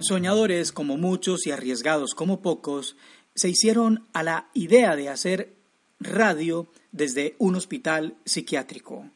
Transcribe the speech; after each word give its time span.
Soñadores 0.00 0.72
como 0.72 0.96
muchos 0.96 1.46
y 1.46 1.52
arriesgados 1.52 2.16
como 2.16 2.42
pocos 2.42 2.96
se 3.36 3.48
hicieron 3.48 4.08
a 4.12 4.24
la 4.24 4.48
idea 4.52 4.96
de 4.96 5.08
hacer 5.08 5.54
radio 6.00 6.66
desde 6.90 7.36
un 7.38 7.54
hospital 7.54 8.16
psiquiátrico. 8.24 9.08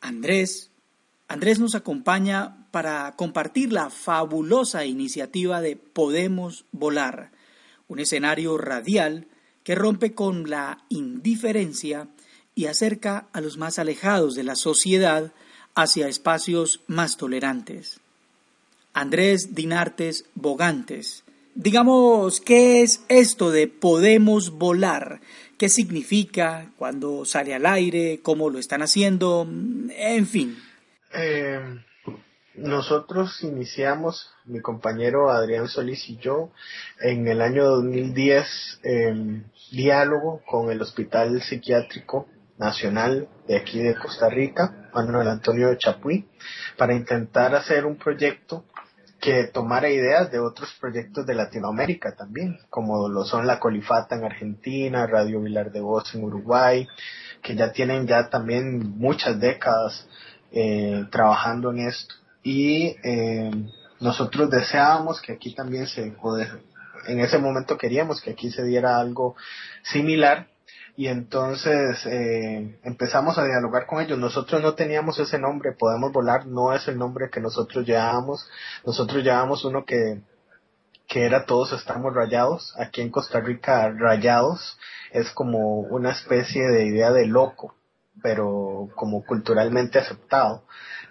Andrés, 0.00 0.70
Andrés 1.26 1.58
nos 1.58 1.74
acompaña 1.74 2.63
para 2.74 3.14
compartir 3.14 3.72
la 3.72 3.88
fabulosa 3.88 4.84
iniciativa 4.84 5.60
de 5.60 5.76
Podemos 5.76 6.64
Volar, 6.72 7.30
un 7.86 8.00
escenario 8.00 8.58
radial 8.58 9.28
que 9.62 9.76
rompe 9.76 10.12
con 10.12 10.50
la 10.50 10.84
indiferencia 10.88 12.08
y 12.56 12.66
acerca 12.66 13.28
a 13.32 13.40
los 13.40 13.58
más 13.58 13.78
alejados 13.78 14.34
de 14.34 14.42
la 14.42 14.56
sociedad 14.56 15.32
hacia 15.76 16.08
espacios 16.08 16.80
más 16.88 17.16
tolerantes. 17.16 18.00
Andrés 18.92 19.54
Dinartes 19.54 20.24
Bogantes. 20.34 21.22
Digamos, 21.54 22.40
¿qué 22.40 22.82
es 22.82 23.04
esto 23.08 23.52
de 23.52 23.68
podemos 23.68 24.50
volar? 24.50 25.20
¿Qué 25.58 25.68
significa? 25.68 26.72
¿Cuándo 26.76 27.24
sale 27.24 27.54
al 27.54 27.66
aire? 27.66 28.18
¿Cómo 28.20 28.50
lo 28.50 28.58
están 28.58 28.82
haciendo? 28.82 29.48
En 29.96 30.26
fin. 30.26 30.58
Eh, 31.12 31.60
nosotros 32.56 33.42
iniciamos, 33.42 34.30
mi 34.44 34.60
compañero 34.60 35.30
Adrián 35.30 35.68
Solís 35.68 36.08
y 36.08 36.16
yo, 36.18 36.50
en 37.00 37.26
el 37.26 37.42
año 37.42 37.64
2010, 37.64 38.80
eh, 38.84 39.42
diálogo 39.72 40.40
con 40.46 40.70
el 40.70 40.80
Hospital 40.80 41.42
Psiquiátrico 41.42 42.28
Nacional 42.56 43.28
de 43.48 43.56
aquí 43.56 43.80
de 43.80 43.96
Costa 43.96 44.28
Rica, 44.28 44.88
Manuel 44.94 45.28
Antonio 45.28 45.68
de 45.68 45.78
Chapuí, 45.78 46.28
para 46.76 46.94
intentar 46.94 47.54
hacer 47.54 47.84
un 47.84 47.96
proyecto 47.96 48.64
que 49.20 49.44
tomara 49.44 49.88
ideas 49.88 50.30
de 50.30 50.38
otros 50.38 50.72
proyectos 50.78 51.26
de 51.26 51.34
Latinoamérica 51.34 52.14
también, 52.14 52.58
como 52.70 53.08
lo 53.08 53.24
son 53.24 53.46
la 53.46 53.58
Colifata 53.58 54.16
en 54.16 54.24
Argentina, 54.24 55.06
Radio 55.06 55.40
Vilar 55.40 55.72
de 55.72 55.80
Voz 55.80 56.14
en 56.14 56.24
Uruguay, 56.24 56.86
que 57.42 57.56
ya 57.56 57.72
tienen 57.72 58.06
ya 58.06 58.28
también 58.28 58.96
muchas 58.98 59.40
décadas 59.40 60.06
eh, 60.52 61.04
trabajando 61.10 61.70
en 61.70 61.88
esto. 61.88 62.14
Y 62.44 62.94
eh, 63.02 63.50
nosotros 64.00 64.50
deseábamos 64.50 65.20
que 65.20 65.32
aquí 65.32 65.54
también 65.54 65.86
se, 65.86 66.14
en 67.06 67.20
ese 67.20 67.38
momento 67.38 67.76
queríamos 67.76 68.20
que 68.20 68.30
aquí 68.30 68.50
se 68.50 68.62
diera 68.62 68.98
algo 68.98 69.34
similar 69.82 70.48
y 70.96 71.08
entonces 71.08 72.06
eh, 72.06 72.78
empezamos 72.84 73.36
a 73.38 73.44
dialogar 73.44 73.86
con 73.86 74.00
ellos. 74.00 74.18
Nosotros 74.18 74.62
no 74.62 74.74
teníamos 74.74 75.18
ese 75.18 75.38
nombre, 75.38 75.72
Podemos 75.72 76.12
Volar 76.12 76.46
no 76.46 76.72
es 76.72 76.86
el 76.86 76.98
nombre 76.98 77.30
que 77.30 77.40
nosotros 77.40 77.84
llevábamos, 77.84 78.48
nosotros 78.84 79.24
llevábamos 79.24 79.64
uno 79.64 79.84
que, 79.84 80.20
que 81.08 81.24
era 81.24 81.46
Todos 81.46 81.72
estamos 81.72 82.14
rayados, 82.14 82.74
aquí 82.78 83.00
en 83.00 83.10
Costa 83.10 83.40
Rica 83.40 83.90
rayados 83.90 84.78
es 85.10 85.30
como 85.30 85.80
una 85.80 86.12
especie 86.12 86.62
de 86.68 86.86
idea 86.86 87.10
de 87.10 87.26
loco, 87.26 87.74
pero 88.22 88.88
como 88.94 89.24
culturalmente 89.24 89.98
aceptado. 89.98 90.64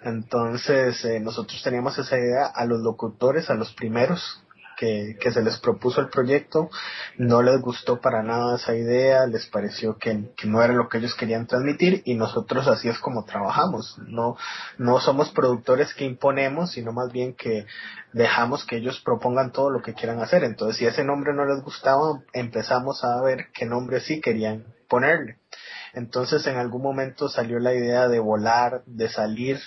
Entonces 0.04 1.02
eh, 1.04 1.18
nosotros 1.20 1.62
teníamos 1.62 1.98
esa 1.98 2.18
idea 2.18 2.46
a 2.46 2.64
los 2.66 2.80
locutores, 2.80 3.48
a 3.48 3.54
los 3.54 3.72
primeros, 3.74 4.44
que, 4.76 5.16
que, 5.20 5.32
se 5.32 5.42
les 5.42 5.58
propuso 5.58 6.00
el 6.00 6.08
proyecto, 6.08 6.68
no 7.16 7.42
les 7.42 7.60
gustó 7.60 8.00
para 8.00 8.22
nada 8.22 8.56
esa 8.56 8.74
idea, 8.74 9.26
les 9.26 9.46
pareció 9.46 9.96
que, 9.98 10.32
que, 10.36 10.46
no 10.46 10.62
era 10.62 10.74
lo 10.74 10.88
que 10.88 10.98
ellos 10.98 11.14
querían 11.14 11.46
transmitir 11.46 12.02
y 12.04 12.14
nosotros 12.14 12.66
así 12.68 12.88
es 12.88 12.98
como 12.98 13.24
trabajamos, 13.24 13.96
no, 14.06 14.36
no 14.78 15.00
somos 15.00 15.30
productores 15.30 15.94
que 15.94 16.04
imponemos, 16.04 16.72
sino 16.72 16.92
más 16.92 17.12
bien 17.12 17.34
que 17.34 17.66
dejamos 18.12 18.64
que 18.64 18.76
ellos 18.76 19.00
propongan 19.00 19.52
todo 19.52 19.70
lo 19.70 19.80
que 19.80 19.94
quieran 19.94 20.20
hacer. 20.20 20.44
Entonces, 20.44 20.76
si 20.76 20.86
ese 20.86 21.04
nombre 21.04 21.32
no 21.34 21.44
les 21.44 21.62
gustaba, 21.62 22.20
empezamos 22.32 23.04
a 23.04 23.20
ver 23.22 23.46
qué 23.54 23.66
nombre 23.66 24.00
sí 24.00 24.20
querían 24.20 24.64
ponerle. 24.88 25.38
Entonces, 25.94 26.46
en 26.46 26.56
algún 26.56 26.82
momento 26.82 27.28
salió 27.28 27.58
la 27.58 27.74
idea 27.74 28.08
de 28.08 28.18
volar, 28.18 28.82
de 28.86 29.08
salir, 29.08 29.58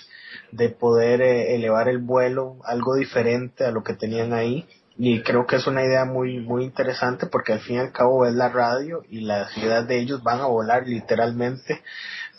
de 0.52 0.68
poder 0.68 1.22
eh, 1.22 1.54
elevar 1.54 1.88
el 1.88 1.98
vuelo, 1.98 2.58
algo 2.64 2.94
diferente 2.94 3.64
a 3.64 3.70
lo 3.70 3.82
que 3.82 3.94
tenían 3.94 4.32
ahí. 4.32 4.66
Y 5.00 5.22
creo 5.22 5.46
que 5.46 5.56
es 5.56 5.66
una 5.68 5.84
idea 5.84 6.04
muy 6.04 6.40
muy 6.40 6.64
interesante 6.64 7.26
porque 7.26 7.52
al 7.52 7.60
fin 7.60 7.76
y 7.76 7.78
al 7.78 7.92
cabo 7.92 8.26
es 8.26 8.34
la 8.34 8.48
radio 8.48 9.04
y 9.08 9.20
las 9.20 9.56
ideas 9.56 9.86
de 9.86 10.00
ellos 10.00 10.24
van 10.24 10.40
a 10.40 10.46
volar 10.46 10.88
literalmente 10.88 11.82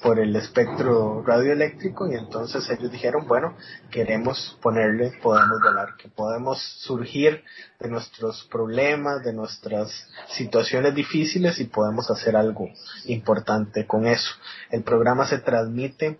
por 0.01 0.19
el 0.19 0.35
espectro 0.35 1.23
radioeléctrico 1.25 2.09
y 2.09 2.15
entonces 2.15 2.69
ellos 2.69 2.91
dijeron 2.91 3.27
bueno 3.27 3.55
queremos 3.91 4.57
ponerle 4.61 5.11
podemos 5.21 5.59
volar 5.61 5.95
que 5.97 6.09
podemos 6.09 6.61
surgir 6.79 7.43
de 7.79 7.89
nuestros 7.89 8.47
problemas 8.51 9.23
de 9.23 9.33
nuestras 9.33 10.07
situaciones 10.29 10.95
difíciles 10.95 11.59
y 11.59 11.65
podemos 11.65 12.09
hacer 12.09 12.35
algo 12.35 12.69
importante 13.05 13.85
con 13.85 14.07
eso 14.07 14.31
el 14.71 14.83
programa 14.83 15.27
se 15.27 15.39
transmite 15.39 16.17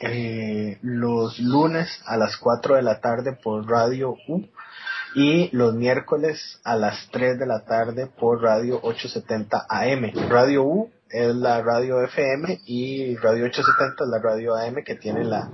eh, 0.00 0.78
los 0.82 1.38
lunes 1.38 1.88
a 2.04 2.16
las 2.16 2.36
4 2.36 2.74
de 2.76 2.82
la 2.82 3.00
tarde 3.00 3.32
por 3.32 3.66
Radio 3.68 4.16
U 4.28 4.44
y 5.14 5.48
los 5.56 5.74
miércoles 5.74 6.60
a 6.64 6.76
las 6.76 7.08
3 7.12 7.38
de 7.38 7.46
la 7.46 7.64
tarde 7.64 8.06
por 8.06 8.42
Radio 8.42 8.80
870 8.82 9.66
AM. 9.68 10.28
Radio 10.28 10.64
U 10.64 10.90
es 11.10 11.34
la 11.34 11.62
radio 11.62 12.02
FM 12.02 12.60
y 12.66 13.16
Radio 13.16 13.44
870 13.46 14.04
es 14.04 14.10
la 14.10 14.18
radio 14.18 14.54
AM 14.56 14.82
que 14.84 14.96
tiene 14.96 15.24
la, 15.24 15.50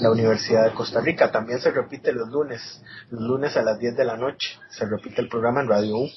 la 0.00 0.10
Universidad 0.10 0.64
de 0.64 0.74
Costa 0.74 1.00
Rica. 1.00 1.30
También 1.30 1.60
se 1.60 1.70
repite 1.70 2.12
los 2.12 2.28
lunes, 2.28 2.82
los 3.10 3.20
lunes 3.20 3.56
a 3.56 3.62
las 3.62 3.78
10 3.78 3.96
de 3.96 4.04
la 4.04 4.16
noche, 4.16 4.58
se 4.70 4.86
repite 4.86 5.20
el 5.20 5.28
programa 5.28 5.62
en 5.62 5.68
Radio 5.68 5.96
U. 5.96 6.10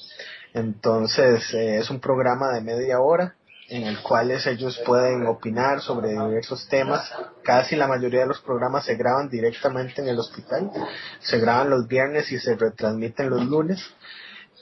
Entonces 0.52 1.52
eh, 1.54 1.78
es 1.78 1.90
un 1.90 2.00
programa 2.00 2.52
de 2.52 2.60
media 2.60 3.00
hora 3.00 3.34
en 3.68 3.84
el 3.84 4.00
cual 4.00 4.30
ellos 4.30 4.80
pueden 4.84 5.26
opinar 5.26 5.80
sobre 5.80 6.10
diversos 6.10 6.68
temas. 6.68 7.10
Casi 7.42 7.76
la 7.76 7.88
mayoría 7.88 8.20
de 8.20 8.26
los 8.26 8.40
programas 8.40 8.84
se 8.84 8.94
graban 8.94 9.28
directamente 9.28 10.02
en 10.02 10.08
el 10.08 10.18
hospital, 10.18 10.70
se 11.20 11.38
graban 11.38 11.70
los 11.70 11.88
viernes 11.88 12.30
y 12.30 12.38
se 12.38 12.56
retransmiten 12.56 13.30
los 13.30 13.44
lunes. 13.46 13.82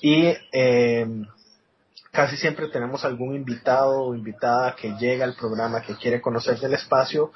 Y 0.01 0.35
eh, 0.53 1.07
casi 2.13 2.37
siempre 2.37 2.69
tenemos 2.69 3.05
algún 3.05 3.35
invitado 3.35 4.03
o 4.03 4.15
invitada 4.15 4.77
que 4.77 4.95
llega 5.01 5.25
al 5.25 5.35
programa, 5.35 5.83
que 5.83 5.97
quiere 5.97 6.21
conocer 6.21 6.61
del 6.61 6.75
espacio 6.75 7.33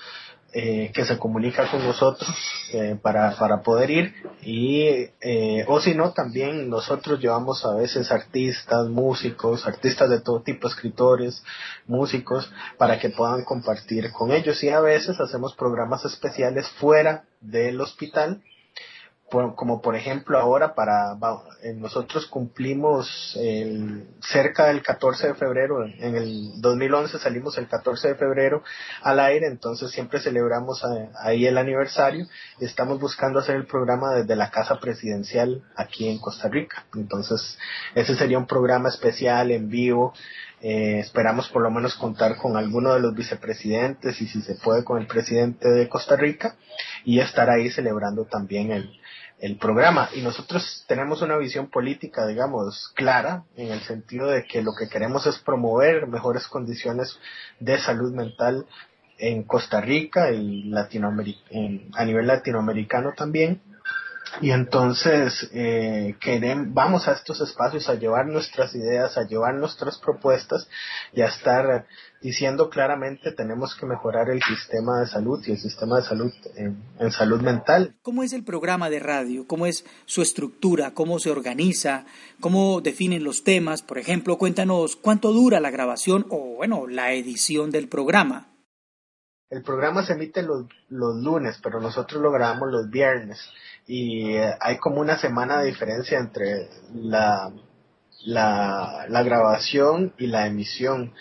eh, 0.53 0.91
que 0.95 1.05
se 1.05 1.19
comunica 1.19 1.71
con 1.71 1.85
nosotros 1.85 2.31
eh, 2.73 2.97
para, 3.03 3.37
para 3.37 3.63
poder 3.63 3.91
ir. 3.91 4.15
Y 4.43 4.87
eh, 5.21 5.65
o 5.67 5.81
si 5.81 5.95
no 5.95 6.13
también 6.13 6.71
nosotros 6.71 7.21
llevamos 7.21 7.65
a 7.67 7.75
veces 7.75 8.11
artistas, 8.13 8.89
músicos, 8.89 9.67
artistas 9.67 10.09
de 10.09 10.21
todo 10.21 10.43
tipo, 10.43 10.69
escritores, 10.69 11.43
músicos 11.87 12.51
para 12.79 12.99
que 12.99 13.11
puedan 13.11 13.45
compartir 13.45 14.13
con 14.13 14.31
ellos. 14.31 14.63
Y 14.63 14.71
a 14.71 14.81
veces 14.81 15.21
hacemos 15.21 15.55
programas 15.55 16.05
especiales 16.05 16.69
fuera 16.79 17.25
del 17.41 17.81
hospital 17.81 18.41
como 19.29 19.83
por 19.83 19.97
ejemplo 19.97 20.39
ahora 20.39 20.75
para 20.75 21.17
nosotros 21.75 22.27
cumplimos 22.27 23.37
el, 23.37 24.09
cerca 24.21 24.67
del 24.67 24.83
14 24.83 25.29
de 25.29 25.35
febrero 25.35 25.85
en 25.85 26.15
el 26.15 26.61
2011 26.61 27.19
salimos 27.19 27.59
el 27.59 27.67
14 27.67 28.09
de 28.09 28.15
febrero 28.15 28.63
al 29.03 29.19
aire 29.19 29.47
entonces 29.47 29.91
siempre 29.91 30.21
celebramos 30.21 30.83
ahí 31.21 31.47
el 31.47 31.59
aniversario. 31.59 32.27
Estamos 32.61 33.01
buscando 33.01 33.41
hacer 33.41 33.57
el 33.57 33.67
programa 33.67 34.15
desde 34.15 34.37
la 34.37 34.51
casa 34.51 34.79
presidencial 34.79 35.63
aquí 35.77 36.09
en 36.09 36.19
Costa 36.19 36.49
Rica. 36.49 36.87
Entonces 36.95 37.59
ese 37.95 38.15
sería 38.17 38.39
un 38.39 38.47
programa 38.47 38.89
especial 38.89 39.51
en 39.51 39.69
vivo 39.69 40.13
eh, 40.63 40.99
esperamos 41.01 41.49
por 41.49 41.63
lo 41.63 41.71
menos 41.71 41.95
contar 41.97 42.37
con 42.37 42.57
alguno 42.57 42.95
de 42.95 43.01
los 43.01 43.15
vicepresidentes 43.15 44.21
y 44.21 44.27
si 44.27 44.41
se 44.43 44.55
puede 44.55 44.85
con 44.85 45.01
el 45.01 45.07
presidente 45.07 45.69
de 45.69 45.89
Costa 45.89 46.17
Rica 46.17 46.57
y 47.05 47.21
estar 47.21 47.51
ahí 47.51 47.71
celebrando 47.71 48.25
también 48.25 48.73
el, 48.73 48.91
el 49.39 49.59
programa. 49.59 50.09
Y 50.15 50.23
nosotros 50.23 50.85
tenemos 50.89 51.23
una 51.23 51.37
visión 51.37 51.69
política, 51.69 52.27
digamos, 52.27 52.93
clara, 52.95 53.45
en 53.57 53.71
el 53.71 53.81
sentido 53.81 54.29
de 54.29 54.45
que 54.45 54.63
lo 54.63 54.73
que 54.79 54.89
queremos 54.89 55.27
es 55.27 55.39
promover 55.39 56.07
mejores 56.07 56.47
condiciones 56.47 57.19
de 57.61 57.79
salud 57.79 58.13
mental 58.15 58.67
en 59.19 59.45
Costa 59.45 59.81
Rica 59.81 60.31
y 60.31 60.65
Latinoamérica, 60.65 61.41
a 61.95 62.05
nivel 62.05 62.27
latinoamericano 62.27 63.13
también. 63.17 63.61
Y 64.41 64.51
entonces 64.51 65.49
eh, 65.53 66.17
queremos, 66.21 66.73
vamos 66.75 67.09
a 67.09 67.13
estos 67.13 67.41
espacios 67.41 67.89
a 67.89 67.95
llevar 67.95 68.27
nuestras 68.27 68.75
ideas, 68.75 69.17
a 69.17 69.27
llevar 69.27 69.55
nuestras 69.55 69.99
propuestas 69.99 70.69
y 71.13 71.23
a 71.23 71.27
estar 71.27 71.87
diciendo 72.21 72.69
claramente 72.69 73.33
tenemos 73.33 73.75
que 73.77 73.87
mejorar 73.87 74.31
el 74.31 74.43
sistema 74.43 75.01
de 75.01 75.07
salud 75.07 75.43
y 75.47 75.53
el 75.53 75.59
sistema 75.59 75.97
de 75.97 76.03
salud 76.03 76.33
en, 76.57 76.83
en, 76.99 77.13
salud 77.13 77.41
mental. 77.41 77.95
¿Cómo 78.03 78.23
es 78.23 78.33
el 78.33 78.45
programa 78.45 78.91
de 78.91 78.99
radio? 78.99 79.47
¿Cómo 79.47 79.67
es 79.67 79.85
su 80.07 80.23
estructura? 80.23 80.93
¿Cómo 80.93 81.19
se 81.19 81.31
organiza? 81.31 82.05
¿Cómo 82.41 82.81
definen 82.81 83.25
los 83.25 83.45
temas? 83.45 83.83
Por 83.83 83.99
ejemplo, 83.99 84.39
cuéntanos 84.39 84.97
cuánto 84.97 85.33
dura 85.33 85.61
la 85.61 85.71
grabación 85.71 86.27
o, 86.31 86.57
bueno, 86.57 86.87
la 86.87 87.13
edición 87.13 87.71
del 87.71 87.89
programa. 87.89 88.49
El 89.49 89.63
programa 89.63 90.05
se 90.05 90.15
emite 90.15 90.43
los, 90.43 90.65
los 90.89 91.17
lunes, 91.23 91.59
pero 91.63 91.81
nosotros 91.81 92.21
lo 92.21 92.33
grabamos 92.33 92.69
los 92.69 92.91
viernes 92.91 93.39
y 93.87 94.35
eh, 94.35 94.53
hay 94.61 94.79
como 94.79 95.01
una 95.01 95.19
semana 95.19 95.61
de 95.61 95.67
diferencia 95.67 96.19
entre 96.19 96.69
la, 96.93 97.53
la, 98.25 99.07
la 99.09 99.23
grabación 99.23 100.13
y 100.19 100.27
la 100.27 100.49
emisión. 100.49 101.15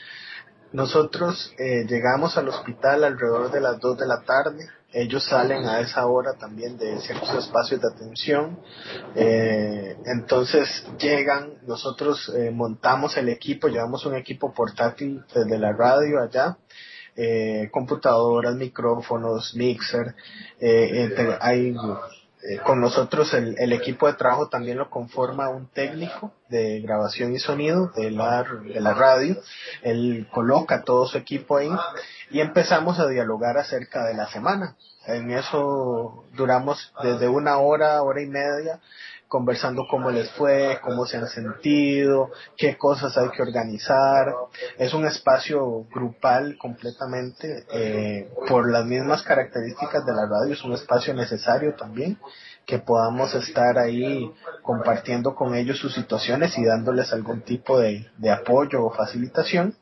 Nosotros 0.71 1.53
eh, 1.59 1.85
llegamos 1.87 2.35
al 2.35 2.49
hospital 2.49 3.03
alrededor 3.03 3.51
de 3.51 3.61
las 3.61 3.79
2 3.79 3.97
de 3.99 4.07
la 4.07 4.21
tarde. 4.23 4.67
Ellos 4.91 5.23
salen 5.23 5.67
a 5.67 5.79
esa 5.81 6.07
hora 6.07 6.33
también 6.33 6.77
de 6.77 6.99
ciertos 7.01 7.33
espacios 7.35 7.79
de 7.79 7.87
atención. 7.93 8.59
Eh, 9.15 9.97
entonces 10.05 10.67
llegan, 10.97 11.59
nosotros 11.67 12.29
eh, 12.35 12.49
montamos 12.49 13.15
el 13.17 13.29
equipo, 13.29 13.67
llevamos 13.67 14.05
un 14.05 14.15
equipo 14.15 14.51
portátil 14.51 15.23
desde 15.33 15.59
la 15.59 15.73
radio 15.73 16.23
allá. 16.23 16.57
Eh, 17.17 17.69
computadoras, 17.71 18.55
micrófonos, 18.55 19.55
mixer, 19.55 20.15
eh, 20.59 21.37
hay 21.39 21.73
eh, 22.47 22.59
con 22.59 22.79
nosotros 22.79 23.33
el, 23.33 23.55
el, 23.57 23.73
equipo 23.73 24.05
de 24.05 24.13
trabajo 24.13 24.49
también 24.49 24.77
lo 24.77 24.89
conforma 24.89 25.49
un 25.49 25.67
técnico 25.67 26.31
de 26.49 26.81
grabación 26.81 27.33
y 27.33 27.39
sonido 27.39 27.87
de 27.95 28.11
la, 28.11 28.43
de 28.43 28.79
la 28.81 28.93
radio. 28.93 29.37
Él 29.81 30.27
coloca 30.31 30.83
todo 30.83 31.07
su 31.07 31.17
equipo 31.17 31.57
ahí 31.57 31.71
y 32.29 32.41
empezamos 32.41 32.99
a 32.99 33.07
dialogar 33.07 33.57
acerca 33.57 34.05
de 34.05 34.13
la 34.13 34.27
semana. 34.27 34.75
En 35.07 35.31
eso 35.31 36.25
duramos 36.33 36.93
desde 37.01 37.27
una 37.27 37.57
hora, 37.57 38.03
hora 38.03 38.21
y 38.21 38.27
media 38.27 38.79
conversando 39.27 39.87
cómo 39.89 40.11
les 40.11 40.29
fue, 40.31 40.79
cómo 40.81 41.05
se 41.05 41.17
han 41.17 41.27
sentido, 41.27 42.31
qué 42.57 42.77
cosas 42.77 43.17
hay 43.17 43.29
que 43.29 43.41
organizar. 43.41 44.33
Es 44.77 44.93
un 44.93 45.05
espacio 45.05 45.85
grupal 45.93 46.57
completamente, 46.57 47.65
eh, 47.73 48.29
por 48.47 48.71
las 48.71 48.85
mismas 48.85 49.23
características 49.23 50.05
de 50.05 50.13
la 50.13 50.27
radio, 50.27 50.53
es 50.53 50.63
un 50.63 50.73
espacio 50.73 51.13
necesario 51.13 51.75
también 51.75 52.17
que 52.65 52.79
podamos 52.79 53.33
estar 53.35 53.77
ahí 53.77 54.31
compartiendo 54.63 55.35
con 55.35 55.55
ellos 55.55 55.77
sus 55.77 55.93
situaciones 55.93 56.57
y 56.57 56.65
dándoles 56.65 57.13
algún 57.13 57.41
tipo 57.41 57.79
de, 57.79 58.09
apoyo 58.31 58.83
o 58.83 58.91
facilitación. 58.91 59.75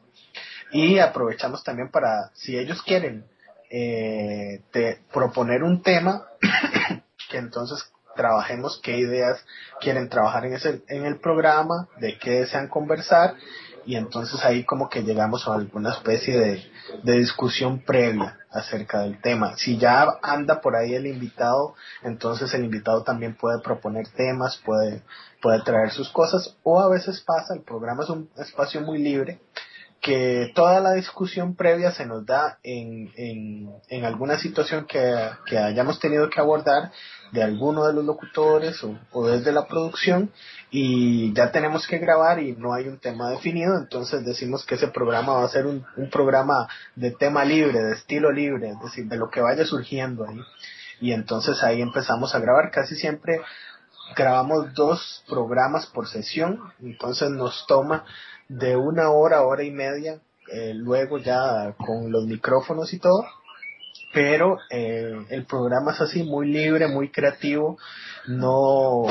Y 0.72 1.00
aprovechamos 1.00 1.64
también 1.64 1.90
para, 1.90 2.32
si 2.34 2.58
ellos 2.58 2.82
quieren, 2.82 3.26
eh, 3.70 4.62
te, 4.72 5.00
proponer 5.14 5.64
un 5.64 5.82
tema, 5.82 6.26
que 7.30 7.38
entonces 7.38 7.92
trabajemos 8.16 8.80
qué 8.84 8.98
ideas 8.98 9.44
quieren 9.80 10.10
trabajar 10.10 10.46
en, 10.46 10.54
ese, 10.54 10.84
en 10.88 11.06
el 11.06 11.20
programa, 11.20 11.88
de 12.00 12.18
qué 12.18 12.42
desean 12.42 12.68
conversar 12.68 13.36
y 13.86 13.96
entonces 13.96 14.44
ahí 14.46 14.64
como 14.64 14.90
que 14.90 15.04
llegamos 15.04 15.48
a 15.48 15.56
alguna 15.56 15.92
especie 15.92 16.38
de, 16.38 16.64
de, 17.04 17.18
discusión 17.18 17.80
previa 17.80 18.38
acerca 18.50 19.02
del 19.02 19.20
tema. 19.20 19.58
Si 19.58 19.78
ya 19.78 20.08
anda 20.22 20.62
por 20.62 20.76
ahí 20.76 20.94
el 20.94 21.08
invitado, 21.08 21.76
entonces 22.02 22.54
el 22.54 22.64
invitado 22.64 23.04
también 23.04 23.36
puede 23.36 23.60
proponer 23.60 24.08
temas, 24.10 24.58
puede, 24.64 25.04
puede 25.42 25.62
traer 25.64 25.92
sus 25.92 26.10
cosas 26.10 26.56
o 26.64 26.80
a 26.80 26.90
veces 26.90 27.22
pasa, 27.22 27.54
el 27.54 27.62
programa 27.62 28.04
es 28.04 28.10
un 28.10 28.30
espacio 28.38 28.82
muy 28.82 29.00
libre 29.00 29.42
que 30.04 30.52
toda 30.54 30.82
la 30.82 30.92
discusión 30.92 31.56
previa 31.56 31.94
se 31.94 32.06
nos 32.06 32.26
da 32.26 32.60
en, 32.62 33.10
en, 33.16 33.72
en 33.88 34.04
alguna 34.04 34.38
situación 34.38 34.86
que, 34.86 35.16
que, 35.46 35.58
hayamos 35.58 35.98
tenido 36.00 36.30
que 36.30 36.42
abordar 36.42 36.92
de 37.34 37.42
alguno 37.42 37.86
de 37.86 37.94
los 37.94 38.06
locutores 38.06 38.84
o, 39.12 39.28
desde 39.28 39.52
la 39.52 39.68
producción 39.68 40.32
y 40.70 41.34
ya 41.34 41.52
tenemos 41.52 41.88
que 41.88 41.98
grabar 41.98 42.40
y 42.40 42.54
no 42.54 42.74
hay 42.74 42.88
un 42.88 43.00
tema 43.00 43.32
definido, 43.32 43.78
entonces 43.78 44.24
decimos 44.24 44.66
que 44.66 44.76
ese 44.76 44.88
programa 44.88 45.34
va 45.34 45.44
a 45.44 45.50
ser 45.50 45.66
un, 45.66 45.84
un 45.98 46.10
programa 46.10 46.68
de 46.96 47.12
tema 47.12 47.44
libre, 47.44 47.82
de 47.82 47.94
estilo 47.94 48.32
libre, 48.32 48.70
es 48.70 48.80
decir, 48.82 49.06
de 49.08 49.18
lo 49.18 49.30
que 49.30 49.42
vaya 49.42 49.66
surgiendo 49.66 50.26
ahí. 50.28 50.40
Y 51.02 51.12
entonces 51.12 51.64
ahí 51.64 51.82
empezamos 51.82 52.36
a 52.36 52.40
grabar, 52.40 52.72
casi 52.72 52.96
siempre 52.96 53.42
grabamos 54.16 54.74
dos 54.76 55.24
programas 55.28 55.88
por 55.88 56.08
sesión, 56.08 56.60
entonces 56.82 57.32
nos 57.32 57.66
toma 57.68 58.06
de 58.48 58.76
una 58.76 59.10
hora, 59.10 59.42
hora 59.42 59.64
y 59.64 59.72
media, 59.72 60.20
eh, 60.52 60.74
luego 60.76 61.18
ya 61.18 61.74
con 61.78 62.12
los 62.12 62.26
micrófonos 62.26 62.94
y 62.94 63.00
todo, 63.00 63.26
pero 64.14 64.60
eh, 64.70 65.26
el 65.30 65.46
programa 65.46 65.92
es 65.92 66.02
así, 66.02 66.24
muy 66.24 66.52
libre, 66.52 66.88
muy 66.88 67.10
creativo, 67.10 67.78
no... 68.28 69.06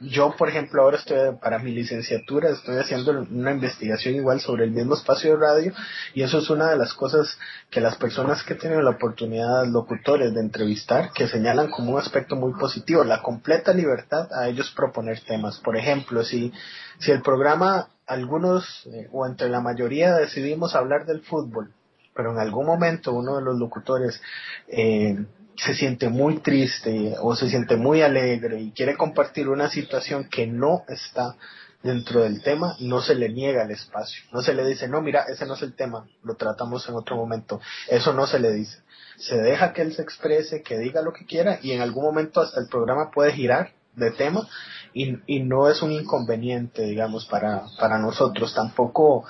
Yo, 0.00 0.34
por 0.36 0.48
ejemplo, 0.48 0.82
ahora 0.82 0.98
estoy 0.98 1.36
para 1.40 1.58
mi 1.58 1.70
licenciatura, 1.70 2.50
estoy 2.50 2.76
haciendo 2.78 3.12
una 3.12 3.52
investigación 3.52 4.14
igual 4.14 4.40
sobre 4.40 4.64
el 4.64 4.70
mismo 4.72 4.94
espacio 4.94 5.30
de 5.30 5.36
radio 5.40 5.72
y 6.12 6.22
eso 6.22 6.38
es 6.38 6.50
una 6.50 6.70
de 6.70 6.76
las 6.76 6.92
cosas 6.94 7.38
que 7.70 7.80
las 7.80 7.96
personas 7.96 8.42
que 8.42 8.54
tienen 8.54 8.84
la 8.84 8.90
oportunidad, 8.90 9.66
locutores, 9.66 10.34
de 10.34 10.40
entrevistar, 10.40 11.10
que 11.12 11.28
señalan 11.28 11.70
como 11.70 11.92
un 11.92 12.00
aspecto 12.00 12.36
muy 12.36 12.52
positivo, 12.58 13.04
la 13.04 13.22
completa 13.22 13.72
libertad 13.72 14.28
a 14.32 14.48
ellos 14.48 14.70
proponer 14.76 15.20
temas. 15.20 15.58
Por 15.60 15.76
ejemplo, 15.76 16.22
si, 16.24 16.52
si 16.98 17.10
el 17.10 17.22
programa 17.22 17.88
algunos 18.06 18.86
eh, 18.86 19.08
o 19.12 19.26
entre 19.26 19.48
la 19.48 19.60
mayoría 19.60 20.14
decidimos 20.16 20.74
hablar 20.74 21.06
del 21.06 21.22
fútbol, 21.22 21.72
pero 22.14 22.32
en 22.32 22.38
algún 22.38 22.66
momento 22.66 23.12
uno 23.12 23.36
de 23.36 23.42
los 23.42 23.58
locutores 23.58 24.20
eh, 24.68 25.24
se 25.56 25.74
siente 25.74 26.08
muy 26.08 26.38
triste 26.38 27.14
o 27.20 27.34
se 27.36 27.48
siente 27.48 27.76
muy 27.76 28.02
alegre 28.02 28.60
y 28.60 28.72
quiere 28.72 28.96
compartir 28.96 29.48
una 29.48 29.68
situación 29.68 30.28
que 30.28 30.46
no 30.46 30.84
está 30.88 31.36
dentro 31.82 32.22
del 32.22 32.42
tema, 32.42 32.76
no 32.80 33.02
se 33.02 33.14
le 33.14 33.28
niega 33.28 33.62
el 33.62 33.70
espacio, 33.70 34.24
no 34.32 34.40
se 34.40 34.54
le 34.54 34.66
dice, 34.66 34.88
no, 34.88 35.02
mira, 35.02 35.24
ese 35.28 35.44
no 35.44 35.54
es 35.54 35.62
el 35.62 35.74
tema, 35.74 36.06
lo 36.22 36.34
tratamos 36.34 36.88
en 36.88 36.94
otro 36.94 37.14
momento, 37.16 37.60
eso 37.88 38.14
no 38.14 38.26
se 38.26 38.38
le 38.38 38.52
dice, 38.52 38.78
se 39.18 39.36
deja 39.36 39.74
que 39.74 39.82
él 39.82 39.94
se 39.94 40.00
exprese, 40.00 40.62
que 40.62 40.78
diga 40.78 41.02
lo 41.02 41.12
que 41.12 41.26
quiera 41.26 41.58
y 41.62 41.72
en 41.72 41.82
algún 41.82 42.04
momento 42.04 42.40
hasta 42.40 42.58
el 42.60 42.68
programa 42.68 43.10
puede 43.10 43.32
girar 43.32 43.72
de 43.96 44.10
tema 44.10 44.48
y, 44.92 45.18
y 45.26 45.40
no 45.40 45.68
es 45.68 45.82
un 45.82 45.92
inconveniente, 45.92 46.82
digamos, 46.82 47.26
para, 47.26 47.64
para 47.78 47.98
nosotros. 47.98 48.54
Tampoco, 48.54 49.24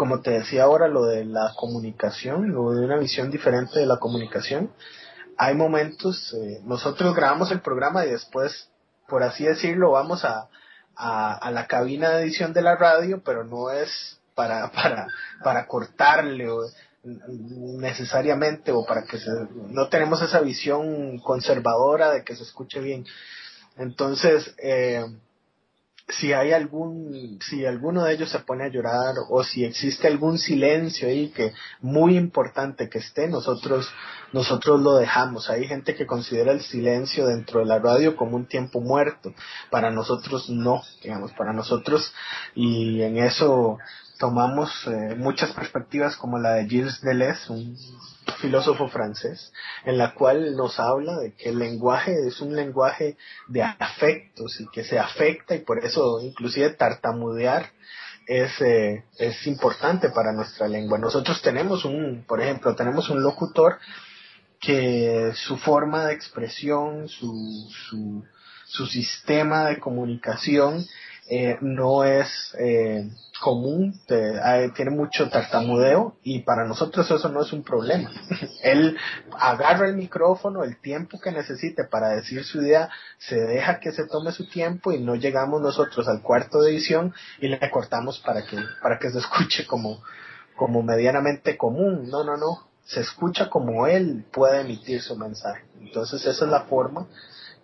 como 0.00 0.22
te 0.22 0.30
decía 0.30 0.62
ahora, 0.62 0.88
lo 0.88 1.04
de 1.04 1.26
la 1.26 1.52
comunicación, 1.58 2.52
lo 2.52 2.70
de 2.70 2.86
una 2.86 2.96
visión 2.96 3.30
diferente 3.30 3.80
de 3.80 3.84
la 3.84 3.98
comunicación. 3.98 4.72
Hay 5.36 5.54
momentos, 5.54 6.32
eh, 6.32 6.62
nosotros 6.64 7.14
grabamos 7.14 7.50
el 7.50 7.60
programa 7.60 8.06
y 8.06 8.12
después, 8.12 8.70
por 9.06 9.22
así 9.22 9.44
decirlo, 9.44 9.90
vamos 9.90 10.24
a, 10.24 10.48
a, 10.96 11.34
a 11.34 11.50
la 11.50 11.66
cabina 11.66 12.08
de 12.12 12.22
edición 12.22 12.54
de 12.54 12.62
la 12.62 12.76
radio, 12.76 13.20
pero 13.22 13.44
no 13.44 13.70
es 13.70 14.18
para, 14.34 14.70
para, 14.72 15.06
para 15.44 15.66
cortarle 15.66 16.48
o 16.48 16.62
necesariamente 17.04 18.72
o 18.72 18.86
para 18.86 19.04
que 19.04 19.18
se, 19.18 19.30
no 19.68 19.90
tenemos 19.90 20.22
esa 20.22 20.40
visión 20.40 21.18
conservadora 21.18 22.10
de 22.10 22.24
que 22.24 22.36
se 22.36 22.44
escuche 22.44 22.80
bien 22.80 23.04
entonces, 23.76 24.54
eh, 24.62 25.04
si 26.10 26.32
hay 26.32 26.52
algún, 26.52 27.38
si 27.40 27.64
alguno 27.64 28.04
de 28.04 28.14
ellos 28.14 28.30
se 28.30 28.40
pone 28.40 28.64
a 28.64 28.68
llorar 28.68 29.14
o 29.28 29.42
si 29.44 29.64
existe 29.64 30.06
algún 30.06 30.38
silencio 30.38 31.08
ahí 31.08 31.28
que 31.30 31.52
muy 31.80 32.16
importante 32.16 32.88
que 32.88 32.98
esté, 32.98 33.28
nosotros, 33.28 33.88
nosotros 34.32 34.80
lo 34.80 34.96
dejamos. 34.96 35.50
Hay 35.50 35.66
gente 35.66 35.94
que 35.94 36.06
considera 36.06 36.52
el 36.52 36.62
silencio 36.62 37.26
dentro 37.26 37.60
de 37.60 37.66
la 37.66 37.78
radio 37.78 38.16
como 38.16 38.36
un 38.36 38.46
tiempo 38.46 38.80
muerto. 38.80 39.32
Para 39.70 39.90
nosotros 39.90 40.50
no, 40.50 40.82
digamos, 41.02 41.32
para 41.32 41.52
nosotros 41.52 42.12
y 42.54 43.02
en 43.02 43.18
eso 43.18 43.78
tomamos 44.18 44.70
eh, 44.86 45.14
muchas 45.16 45.50
perspectivas 45.52 46.16
como 46.16 46.38
la 46.38 46.52
de 46.54 46.68
Gilles 46.68 47.00
Deleuze, 47.00 47.52
un 47.52 47.76
filósofo 48.40 48.88
francés, 48.88 49.52
en 49.84 49.98
la 49.98 50.14
cual 50.14 50.56
nos 50.56 50.78
habla 50.80 51.18
de 51.18 51.34
que 51.34 51.50
el 51.50 51.58
lenguaje 51.58 52.14
es 52.26 52.40
un 52.40 52.56
lenguaje 52.56 53.16
de 53.48 53.62
afectos 53.62 54.60
y 54.60 54.68
que 54.68 54.84
se 54.84 54.98
afecta 54.98 55.54
y 55.54 55.60
por 55.60 55.84
eso 55.84 56.20
inclusive 56.20 56.70
tartamudear 56.70 57.70
es, 58.26 58.60
eh, 58.60 59.04
es 59.18 59.46
importante 59.46 60.10
para 60.10 60.32
nuestra 60.32 60.68
lengua. 60.68 60.98
Nosotros 60.98 61.42
tenemos 61.42 61.84
un, 61.84 62.24
por 62.26 62.40
ejemplo, 62.40 62.74
tenemos 62.74 63.10
un 63.10 63.22
locutor 63.22 63.78
que 64.60 65.32
su 65.34 65.56
forma 65.56 66.06
de 66.06 66.14
expresión, 66.14 67.08
su, 67.08 67.68
su, 67.88 68.24
su 68.66 68.86
sistema 68.86 69.64
de 69.64 69.78
comunicación 69.78 70.84
eh, 71.32 71.58
no 71.60 72.02
es 72.02 72.28
eh, 72.58 73.08
común, 73.40 73.94
tiene 74.08 74.90
mucho 74.90 75.30
tartamudeo 75.30 76.16
y 76.24 76.40
para 76.40 76.64
nosotros 76.64 77.08
eso 77.08 77.28
no 77.28 77.42
es 77.42 77.52
un 77.52 77.62
problema. 77.62 78.10
Él 78.64 78.98
agarra 79.38 79.86
el 79.86 79.94
micrófono, 79.94 80.64
el 80.64 80.80
tiempo 80.80 81.20
que 81.20 81.30
necesite 81.30 81.84
para 81.84 82.08
decir 82.08 82.42
su 82.42 82.60
idea, 82.60 82.90
se 83.18 83.36
deja 83.36 83.78
que 83.78 83.92
se 83.92 84.08
tome 84.08 84.32
su 84.32 84.48
tiempo 84.48 84.90
y 84.90 84.98
no 84.98 85.14
llegamos 85.14 85.62
nosotros 85.62 86.08
al 86.08 86.20
cuarto 86.20 86.62
de 86.62 86.72
edición 86.72 87.14
y 87.38 87.46
le 87.46 87.70
cortamos 87.70 88.18
para 88.18 88.44
que, 88.44 88.58
para 88.82 88.98
que 88.98 89.10
se 89.10 89.20
escuche 89.20 89.68
como, 89.68 90.02
como 90.56 90.82
medianamente 90.82 91.56
común. 91.56 92.10
No, 92.10 92.24
no, 92.24 92.36
no. 92.36 92.66
Se 92.84 93.00
escucha 93.02 93.48
como 93.48 93.86
él 93.86 94.26
puede 94.32 94.62
emitir 94.62 95.00
su 95.00 95.16
mensaje. 95.16 95.62
Entonces 95.80 96.26
esa 96.26 96.44
es 96.44 96.50
la 96.50 96.62
forma 96.62 97.06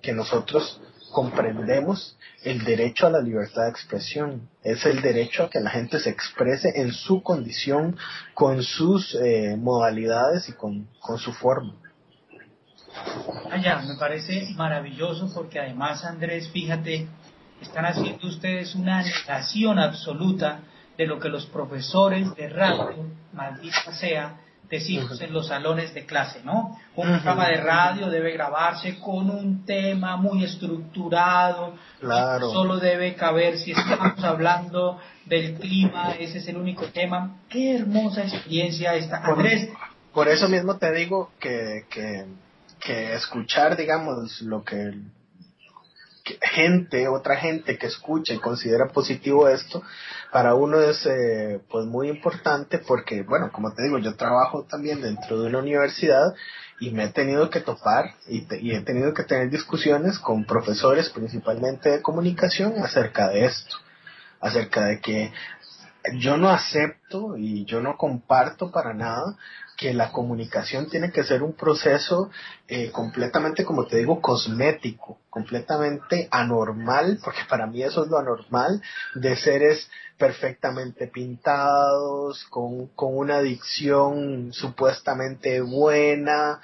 que 0.01 0.13
nosotros 0.13 0.81
comprendemos 1.17 2.15
el 2.45 2.63
derecho 2.63 3.07
a 3.07 3.11
la 3.11 3.23
libertad 3.23 3.63
de 3.63 3.71
expresión, 3.71 4.51
es 4.63 4.85
el 4.85 5.01
derecho 5.01 5.45
a 5.45 5.49
que 5.49 5.61
la 5.61 5.71
gente 5.71 5.99
se 5.99 6.11
exprese 6.11 6.71
en 6.75 6.93
su 6.93 7.23
condición, 7.23 7.97
con 8.35 8.63
sus 8.63 9.15
eh, 9.15 9.57
modalidades 9.59 10.47
y 10.51 10.53
con, 10.53 10.87
su 11.17 11.33
forma. 11.33 11.73
Allá, 13.51 13.81
me 13.89 13.95
parece 13.95 14.49
maravilloso 14.57 15.33
porque 15.35 15.59
además, 15.59 16.05
Andrés, 16.05 16.51
fíjate, 16.51 17.09
están 17.63 17.87
haciendo 17.87 18.29
ustedes 18.29 18.75
una 18.75 19.03
negación 19.03 19.79
absoluta 19.79 20.61
de 20.99 21.07
lo 21.07 21.19
que 21.19 21.31
los 21.31 21.47
profesores 21.47 22.35
de 22.37 22.51
radio, 22.51 23.07
maldita 23.33 23.91
sea, 23.95 24.39
decimos 24.69 25.21
en 25.21 25.33
los 25.33 25.49
salones 25.49 25.95
de 25.95 26.07
clase, 26.07 26.41
¿no? 26.45 26.79
Un 26.95 27.07
programa 27.07 27.49
de 27.49 27.57
radio 27.59 28.11
debe 28.11 28.33
grabarse 28.33 28.99
con 28.99 29.31
un 29.31 29.65
tema 29.65 30.17
muy 30.17 30.45
estructurado, 30.45 31.75
claro. 32.01 32.51
solo 32.51 32.79
debe 32.79 33.15
caber 33.15 33.59
si 33.59 33.73
estamos 33.73 34.23
hablando 34.25 34.99
del 35.25 35.55
clima, 35.55 36.15
ese 36.19 36.39
es 36.39 36.49
el 36.49 36.57
único 36.57 36.87
tema. 36.87 37.37
Qué 37.49 37.77
hermosa 37.77 38.23
experiencia 38.23 38.95
esta, 38.95 39.19
Andrés. 39.19 39.69
Por, 40.13 40.29
eso 40.29 40.49
mismo 40.49 40.79
te 40.79 40.93
digo 40.93 41.31
que, 41.39 41.85
que, 41.91 42.25
que 42.81 43.15
escuchar, 43.15 43.77
digamos, 43.77 44.41
lo 44.41 44.65
que 44.65 44.95
gente, 46.41 47.09
otra 47.09 47.37
gente 47.37 47.79
que 47.79 47.87
escucha 47.87 48.35
y 48.35 48.39
considera 48.39 48.89
positivo 48.89 49.49
esto, 49.49 49.83
para 50.33 50.55
uno 50.55 50.81
es 50.81 51.07
eh, 51.07 51.61
pues 51.71 51.87
muy 51.87 52.09
importante 52.09 52.79
porque, 52.79 53.23
bueno, 53.23 53.51
como 53.53 53.73
te 53.73 53.83
digo, 53.83 53.99
yo 53.99 54.17
trabajo 54.17 54.65
también 54.65 55.01
dentro 55.01 55.41
de 55.41 55.49
una 55.49 55.59
universidad 55.59 56.35
y 56.81 56.91
me 56.91 57.05
he 57.05 57.09
tenido 57.09 57.49
que 57.51 57.61
topar 57.61 58.15
y, 58.29 58.47
y 58.61 58.75
he 58.75 58.81
tenido 58.83 59.15
que 59.15 59.25
tener 59.25 59.51
discusiones 59.51 60.19
con 60.19 60.45
profesores 60.45 61.11
principalmente 61.11 61.91
de 61.91 62.03
comunicación 62.03 62.75
acerca 62.83 63.29
de 63.29 63.47
esto, 63.47 63.77
acerca 64.41 64.85
de 64.87 65.01
que 65.01 65.33
yo 66.15 66.37
no 66.37 66.51
acepto 66.51 67.37
y 67.37 67.65
yo 67.65 67.81
no 67.81 67.97
comparto 67.97 68.71
para 68.71 68.95
nada 68.95 69.37
que 69.77 69.93
la 69.93 70.11
comunicación 70.11 70.89
tiene 70.89 71.13
que 71.13 71.23
ser 71.25 71.43
un 71.43 71.53
proceso 71.53 72.31
eh, 72.67 72.91
completamente, 72.91 73.65
como 73.65 73.87
te 73.87 73.99
digo, 73.99 74.21
cosmético, 74.21 75.19
completamente 75.29 76.29
anormal, 76.31 77.19
porque 77.23 77.41
para 77.49 77.67
mí 77.67 77.83
eso 77.83 78.05
es 78.05 78.11
lo 78.11 78.19
anormal, 78.19 78.83
de 79.15 79.37
seres 79.37 79.91
perfectamente 80.17 81.09
pintados, 81.09 82.45
con, 82.47 82.87
con 82.89 83.17
una 83.17 83.41
dicción 83.41 84.53
supuestamente 84.53 85.61
buena, 85.61 86.61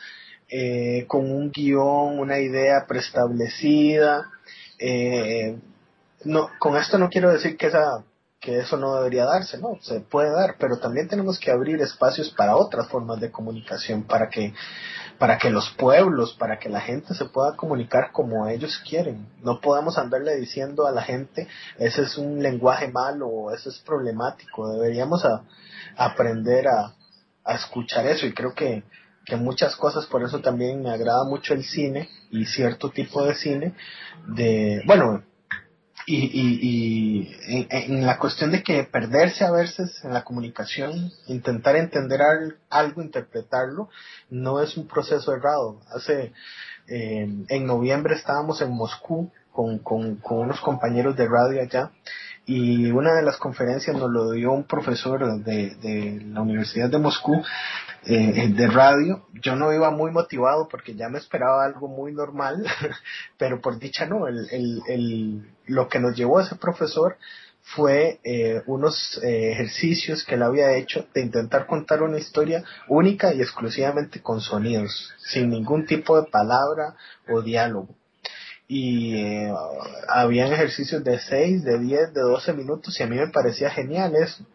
eh, 0.49 1.05
con 1.07 1.31
un 1.31 1.51
guion, 1.51 2.19
una 2.19 2.39
idea 2.39 2.87
preestablecida. 2.87 4.31
Eh, 4.79 5.59
no, 6.25 6.51
con 6.59 6.77
esto 6.77 6.99
no 6.99 7.11
quiero 7.11 7.33
decir 7.33 7.57
que 7.57 7.67
esa 7.67 8.05
que 8.43 8.59
eso 8.59 8.77
no 8.77 8.97
debería 8.97 9.25
darse, 9.25 9.57
no, 9.59 9.79
se 9.83 10.01
puede 10.01 10.33
dar, 10.33 10.57
pero 10.59 10.77
también 10.79 11.07
tenemos 11.07 11.39
que 11.39 11.53
abrir 11.53 11.81
espacios 11.81 12.29
para 12.31 12.57
otras 12.57 12.89
formas 12.89 13.21
de 13.21 13.31
comunicación, 13.31 14.03
para 14.03 14.29
que, 14.29 14.53
para 15.17 15.39
que 15.39 15.49
los 15.49 15.71
pueblos, 15.79 16.35
para 16.35 16.59
que 16.59 16.69
la 16.69 16.81
gente 16.81 17.15
se 17.15 17.27
pueda 17.27 17.55
comunicar 17.55 18.11
como 18.11 18.49
ellos 18.49 18.83
quieren. 18.87 19.29
No 19.45 19.61
podemos 19.61 19.97
andarle 19.97 20.35
diciendo 20.37 20.89
a 20.89 20.91
la 20.91 21.03
gente, 21.03 21.47
ese 21.79 22.03
es 22.03 22.19
un 22.19 22.43
lenguaje 22.43 22.89
malo, 22.89 23.53
eso 23.55 23.71
es 23.71 23.79
problemático, 23.79 24.73
deberíamos 24.73 25.23
aprender 25.97 26.67
a, 26.67 26.95
a 27.45 27.55
escuchar 27.55 28.09
eso 28.09 28.27
y 28.27 28.35
creo 28.35 28.55
que, 28.55 28.83
que 29.25 29.37
muchas 29.37 29.77
cosas, 29.77 30.07
por 30.07 30.25
eso 30.25 30.41
también 30.41 30.83
me 30.83 30.91
agrada 30.91 31.23
mucho 31.25 31.55
el 31.55 31.63
cine 31.63 32.09
y 32.33 32.45
cierto 32.47 32.91
tipo 32.91 33.25
de 33.25 33.37
cine, 33.37 33.77
de, 34.27 34.83
bueno, 34.85 35.23
y, 36.07 36.17
y, 36.17 37.37
y 37.43 37.67
en, 37.71 38.07
la 38.07 38.19
cuestión 38.19 38.51
de 38.51 38.63
que 38.63 38.85
perderse 38.85 39.45
a 39.45 39.51
veces 39.51 40.05
en 40.05 40.13
la 40.13 40.25
comunicación, 40.25 41.11
intentar 41.29 41.77
entender 41.77 42.21
algo, 42.71 43.03
interpretarlo, 43.03 43.89
no 44.31 44.61
es 44.61 44.77
un 44.77 44.87
proceso 44.87 45.33
errado. 45.35 45.81
Hace, 45.95 46.33
eh, 46.89 47.29
en 47.49 47.67
noviembre 47.67 48.15
estábamos 48.15 48.61
en 48.63 48.71
Moscú 48.71 49.31
con, 49.53 49.79
con, 49.79 50.17
con 50.17 50.39
unos 50.39 50.61
compañeros 50.61 51.17
de 51.17 51.29
radio 51.29 51.63
allá 51.63 51.93
y 52.45 52.91
una 52.91 53.15
de 53.15 53.23
las 53.23 53.37
conferencias 53.37 53.97
nos 53.97 54.11
lo 54.11 54.33
dio 54.33 54.53
un 54.53 54.65
profesor 54.65 55.43
de, 55.45 55.77
de 55.77 56.21
la 56.27 56.43
Universidad 56.43 56.91
de 56.91 56.99
Moscú 56.99 57.43
eh, 58.05 58.49
de 58.49 58.67
radio. 58.67 59.27
Yo 59.41 59.55
no 59.55 59.73
iba 59.73 59.91
muy 59.91 60.11
motivado 60.11 60.67
porque 60.69 60.95
ya 60.95 61.09
me 61.09 61.19
esperaba 61.19 61.65
algo 61.65 61.87
muy 61.87 62.13
normal, 62.13 62.67
pero 63.39 63.61
por 63.61 63.79
dicha 63.79 64.07
no, 64.07 64.27
el, 64.27 64.49
el, 64.51 64.83
el, 64.89 65.51
lo 65.67 65.89
que 65.89 66.01
nos 66.01 66.17
llevó 66.17 66.39
a 66.39 66.43
ese 66.43 66.57
profesor 66.57 67.17
fue 67.63 68.19
eh, 68.25 68.61
unos 68.67 69.21
eh, 69.23 69.53
ejercicios 69.53 70.25
que 70.25 70.35
él 70.35 70.43
había 70.43 70.75
hecho 70.77 71.07
de 71.15 71.23
intentar 71.23 71.67
contar 71.69 72.03
una 72.03 72.19
historia 72.19 72.65
única 72.89 73.33
y 73.33 73.41
exclusivamente 73.41 74.21
con 74.21 74.41
sonidos, 74.41 75.15
sin 75.19 75.51
ningún 75.51 75.87
tipo 75.87 76.21
de 76.21 76.29
palabra 76.29 76.97
o 77.29 77.41
diálogo 77.41 77.95
y 78.69 79.17
eh, 79.17 79.53
habían 80.09 80.53
ejercicios 80.53 81.05
de 81.05 81.19
6, 81.19 81.65
de 81.65 81.79
10, 81.79 82.15
de 82.15 82.21
12 82.21 82.53
minutos 82.55 82.99
y 82.99 83.03
a 83.03 83.07
mí 83.07 83.17
me 83.17 83.29
parecía 83.29 83.71
genial 83.71 84.15
eso, 84.17 84.47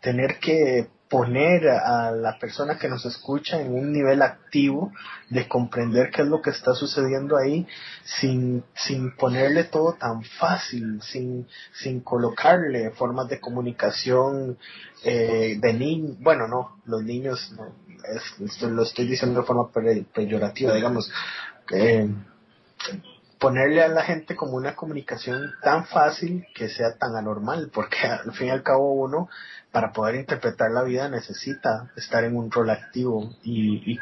tener 0.00 0.38
que 0.38 0.88
poner 1.08 1.68
a 1.68 2.10
la 2.10 2.38
persona 2.38 2.76
que 2.76 2.88
nos 2.88 3.06
escucha 3.06 3.60
en 3.60 3.72
un 3.72 3.92
nivel 3.92 4.20
activo 4.20 4.90
de 5.30 5.46
comprender 5.46 6.10
qué 6.10 6.22
es 6.22 6.28
lo 6.28 6.42
que 6.42 6.50
está 6.50 6.74
sucediendo 6.74 7.36
ahí 7.36 7.68
sin, 8.02 8.64
sin 8.74 9.14
ponerle 9.14 9.64
todo 9.64 9.92
tan 9.94 10.24
fácil, 10.24 11.00
sin, 11.02 11.46
sin 11.72 12.00
colocarle 12.00 12.90
formas 12.90 13.28
de 13.28 13.38
comunicación 13.38 14.58
eh, 15.04 15.56
de 15.60 15.72
niños, 15.74 16.16
bueno, 16.18 16.48
no, 16.48 16.80
los 16.84 17.04
niños, 17.04 17.54
no, 17.56 17.76
esto 18.44 18.68
lo 18.68 18.82
estoy 18.82 19.06
diciendo 19.06 19.40
de 19.40 19.46
forma 19.46 19.70
peyorativa, 20.12 20.74
digamos, 20.74 21.12
eh, 21.70 22.08
ponerle 23.38 23.82
a 23.82 23.88
la 23.88 24.02
gente 24.02 24.36
como 24.36 24.54
una 24.54 24.74
comunicación 24.74 25.52
tan 25.62 25.86
fácil 25.86 26.46
que 26.54 26.68
sea 26.68 26.96
tan 26.98 27.16
anormal, 27.16 27.70
porque 27.72 27.98
al 28.06 28.32
fin 28.32 28.48
y 28.48 28.50
al 28.50 28.62
cabo 28.62 28.92
uno 28.92 29.28
para 29.74 29.92
poder 29.92 30.14
interpretar 30.14 30.70
la 30.70 30.84
vida 30.84 31.08
necesita 31.08 31.90
estar 31.96 32.22
en 32.22 32.36
un 32.36 32.48
rol 32.48 32.70
activo 32.70 33.34
y, 33.42 33.92
y. 33.92 33.98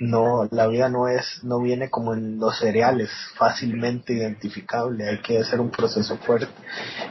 No, 0.00 0.46
la 0.50 0.66
vida 0.66 0.90
no 0.90 1.08
es, 1.08 1.42
no 1.44 1.60
viene 1.60 1.88
como 1.88 2.12
en 2.12 2.38
los 2.38 2.58
cereales, 2.58 3.10
fácilmente 3.38 4.12
identificable, 4.12 5.08
hay 5.08 5.22
que 5.22 5.38
hacer 5.38 5.60
un 5.60 5.70
proceso 5.70 6.18
fuerte. 6.18 6.52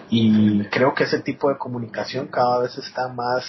Y 0.10 0.64
creo 0.66 0.94
que 0.94 1.06
ese 1.06 1.22
tipo 1.22 1.50
de 1.50 1.58
comunicación 1.58 2.28
cada 2.28 2.60
vez 2.60 2.78
está 2.78 3.08
más, 3.08 3.44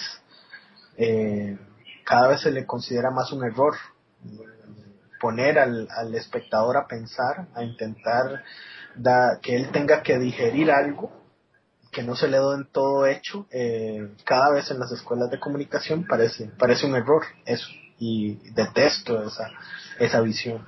eh, 0.97 1.57
cada 2.05 2.29
vez 2.29 2.41
se 2.41 2.51
le 2.51 2.65
considera 2.65 3.11
más 3.11 3.31
un 3.31 3.43
error. 3.43 3.75
Poner 5.25 5.57
al, 5.57 5.87
al 5.89 6.13
espectador 6.13 6.77
a 6.77 6.85
pensar, 6.85 7.47
a 7.55 7.63
intentar 7.63 8.43
da, 8.95 9.39
que 9.41 9.55
él 9.55 9.71
tenga 9.71 10.03
que 10.03 10.19
digerir 10.19 10.69
algo 10.69 11.11
que 11.91 12.03
no 12.03 12.15
se 12.15 12.27
le 12.27 12.37
en 12.37 12.69
todo 12.71 13.07
hecho, 13.07 13.47
eh, 13.49 14.07
cada 14.23 14.51
vez 14.51 14.69
en 14.69 14.79
las 14.79 14.91
escuelas 14.91 15.31
de 15.31 15.39
comunicación 15.39 16.05
parece, 16.05 16.51
parece 16.59 16.85
un 16.85 16.95
error 16.95 17.23
eso, 17.43 17.67
y 17.97 18.35
detesto 18.51 19.25
esa, 19.25 19.49
esa 19.97 20.21
visión. 20.21 20.63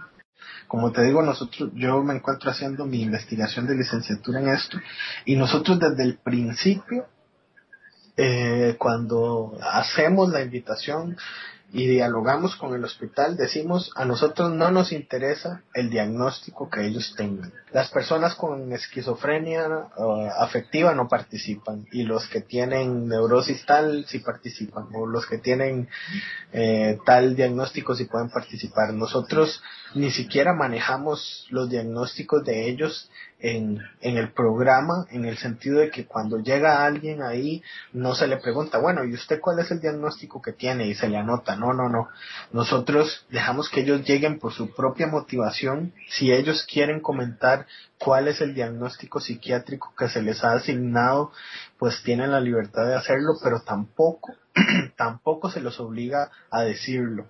Como 0.68 0.92
te 0.92 1.04
digo, 1.04 1.22
nosotros, 1.22 1.70
yo 1.76 2.02
me 2.02 2.16
encuentro 2.16 2.50
haciendo 2.50 2.88
mi 2.88 3.04
investigación 3.04 3.68
de 3.68 3.76
licenciatura 3.76 4.40
en 4.40 4.50
esto, 4.50 4.80
y 5.24 5.36
nosotros 5.36 5.80
desde 5.80 6.02
el 6.02 6.18
principio, 6.18 7.06
eh, 8.16 8.76
cuando 8.80 9.56
hacemos 9.62 10.30
la 10.30 10.42
invitación, 10.42 11.16
y 11.74 11.86
dialogamos 11.86 12.56
con 12.56 12.74
el 12.74 12.84
hospital, 12.86 13.36
decimos, 13.36 13.92
a 13.96 14.06
nosotros 14.06 14.54
no 14.54 14.72
nos 14.72 14.94
interesa 14.94 15.64
el 15.74 15.90
diagnóstico 15.90 16.70
que 16.70 16.86
ellos 16.86 17.14
tengan. 17.18 17.52
Las 17.74 17.90
personas 17.90 18.36
con 18.36 18.72
esquizofrenia 18.72 19.68
uh, 19.98 20.30
afectiva 20.40 20.94
no 20.94 21.10
participan 21.10 21.86
y 21.92 22.04
los 22.04 22.28
que 22.30 22.40
tienen 22.40 23.10
neurosis 23.10 23.66
tal 23.66 24.06
sí 24.08 24.20
participan 24.20 24.88
o 24.94 25.06
los 25.06 25.26
que 25.26 25.40
tienen 25.40 25.90
eh, 26.54 26.98
tal 27.06 27.36
diagnóstico 27.36 27.96
sí 27.96 28.06
pueden 28.06 28.30
participar. 28.30 28.94
Nosotros 28.94 29.62
ni 29.98 30.12
siquiera 30.12 30.54
manejamos 30.54 31.48
los 31.50 31.70
diagnósticos 31.70 32.44
de 32.44 32.70
ellos 32.70 33.10
en, 33.40 33.80
en 34.02 34.18
el 34.18 34.32
programa, 34.32 35.06
en 35.12 35.26
el 35.26 35.38
sentido 35.38 35.80
de 35.80 35.92
que 35.92 36.06
cuando 36.06 36.40
llega 36.40 36.86
alguien 36.86 37.22
ahí, 37.22 37.62
no 37.94 38.16
se 38.16 38.28
le 38.28 38.38
pregunta, 38.38 38.80
bueno, 38.80 39.04
¿y 39.06 39.14
usted 39.14 39.40
cuál 39.40 39.60
es 39.60 39.70
el 39.72 39.80
diagnóstico 39.80 40.42
que 40.42 40.54
tiene? 40.54 40.88
Y 40.88 40.96
se 40.96 41.10
le 41.10 41.18
anota, 41.18 41.56
no, 41.56 41.74
no, 41.74 41.90
no. 41.90 42.08
Nosotros 42.52 43.26
dejamos 43.30 43.70
que 43.70 43.82
ellos 43.82 44.06
lleguen 44.06 44.40
por 44.40 44.54
su 44.54 44.74
propia 44.74 45.08
motivación. 45.08 45.94
Si 46.10 46.32
ellos 46.32 46.66
quieren 46.72 47.00
comentar 47.00 47.68
cuál 48.00 48.28
es 48.28 48.42
el 48.42 48.54
diagnóstico 48.54 49.20
psiquiátrico 49.20 49.94
que 49.98 50.10
se 50.10 50.22
les 50.22 50.44
ha 50.44 50.54
asignado, 50.54 51.32
pues 51.78 52.02
tienen 52.04 52.32
la 52.32 52.40
libertad 52.40 52.88
de 52.88 52.96
hacerlo, 52.96 53.34
pero 53.44 53.62
tampoco, 53.62 54.34
tampoco 54.96 55.52
se 55.52 55.62
los 55.62 55.80
obliga 55.80 56.32
a 56.50 56.62
decirlo. 56.62 57.28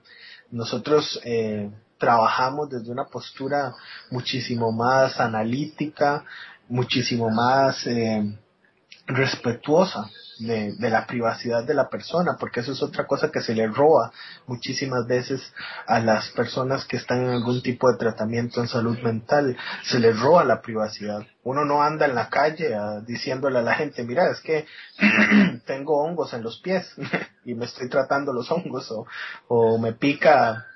Nosotros 0.51 1.19
eh, 1.25 1.69
trabajamos 1.97 2.69
desde 2.69 2.91
una 2.91 3.05
postura 3.05 3.73
muchísimo 4.11 4.71
más 4.71 5.19
analítica, 5.19 6.23
muchísimo 6.69 7.29
más 7.29 7.85
eh, 7.87 8.37
respetuosa 9.07 10.09
de, 10.39 10.89
la 10.89 11.07
privacidad 11.07 11.63
de 11.63 11.73
la 11.73 11.89
persona, 11.89 12.37
porque 12.39 12.59
eso 12.59 12.71
es 12.73 12.81
otra 12.81 13.07
cosa 13.07 13.31
que 13.31 13.41
se 13.41 13.55
le 13.55 13.67
roba 13.67 14.11
muchísimas 14.45 15.07
veces 15.07 15.41
a 15.87 15.99
las 15.99 16.29
personas 16.29 16.85
que 16.85 16.97
están 16.97 17.23
en 17.23 17.29
algún 17.29 17.61
tipo 17.61 17.91
de 17.91 17.97
tratamiento 17.97 18.61
en 18.61 18.67
salud 18.67 18.97
mental, 18.99 19.57
se 19.83 19.99
les 19.99 20.19
roba 20.19 20.43
la 20.43 20.61
privacidad. 20.61 21.25
Uno 21.43 21.65
no 21.65 21.81
anda 21.81 22.05
en 22.05 22.15
la 22.15 22.29
calle 22.29 22.77
uh, 22.77 23.01
diciéndole 23.01 23.59
a 23.59 23.63
la 23.63 23.75
gente, 23.75 24.03
mira, 24.03 24.29
es 24.29 24.39
que 24.41 24.65
tengo 25.65 26.03
hongos 26.03 26.33
en 26.33 26.43
los 26.43 26.59
pies 26.59 26.87
y 27.45 27.53
me 27.55 27.65
estoy 27.65 27.89
tratando 27.89 28.33
los 28.33 28.51
hongos 28.51 28.93
o 29.47 29.77
me 29.77 29.93
pica 29.93 30.67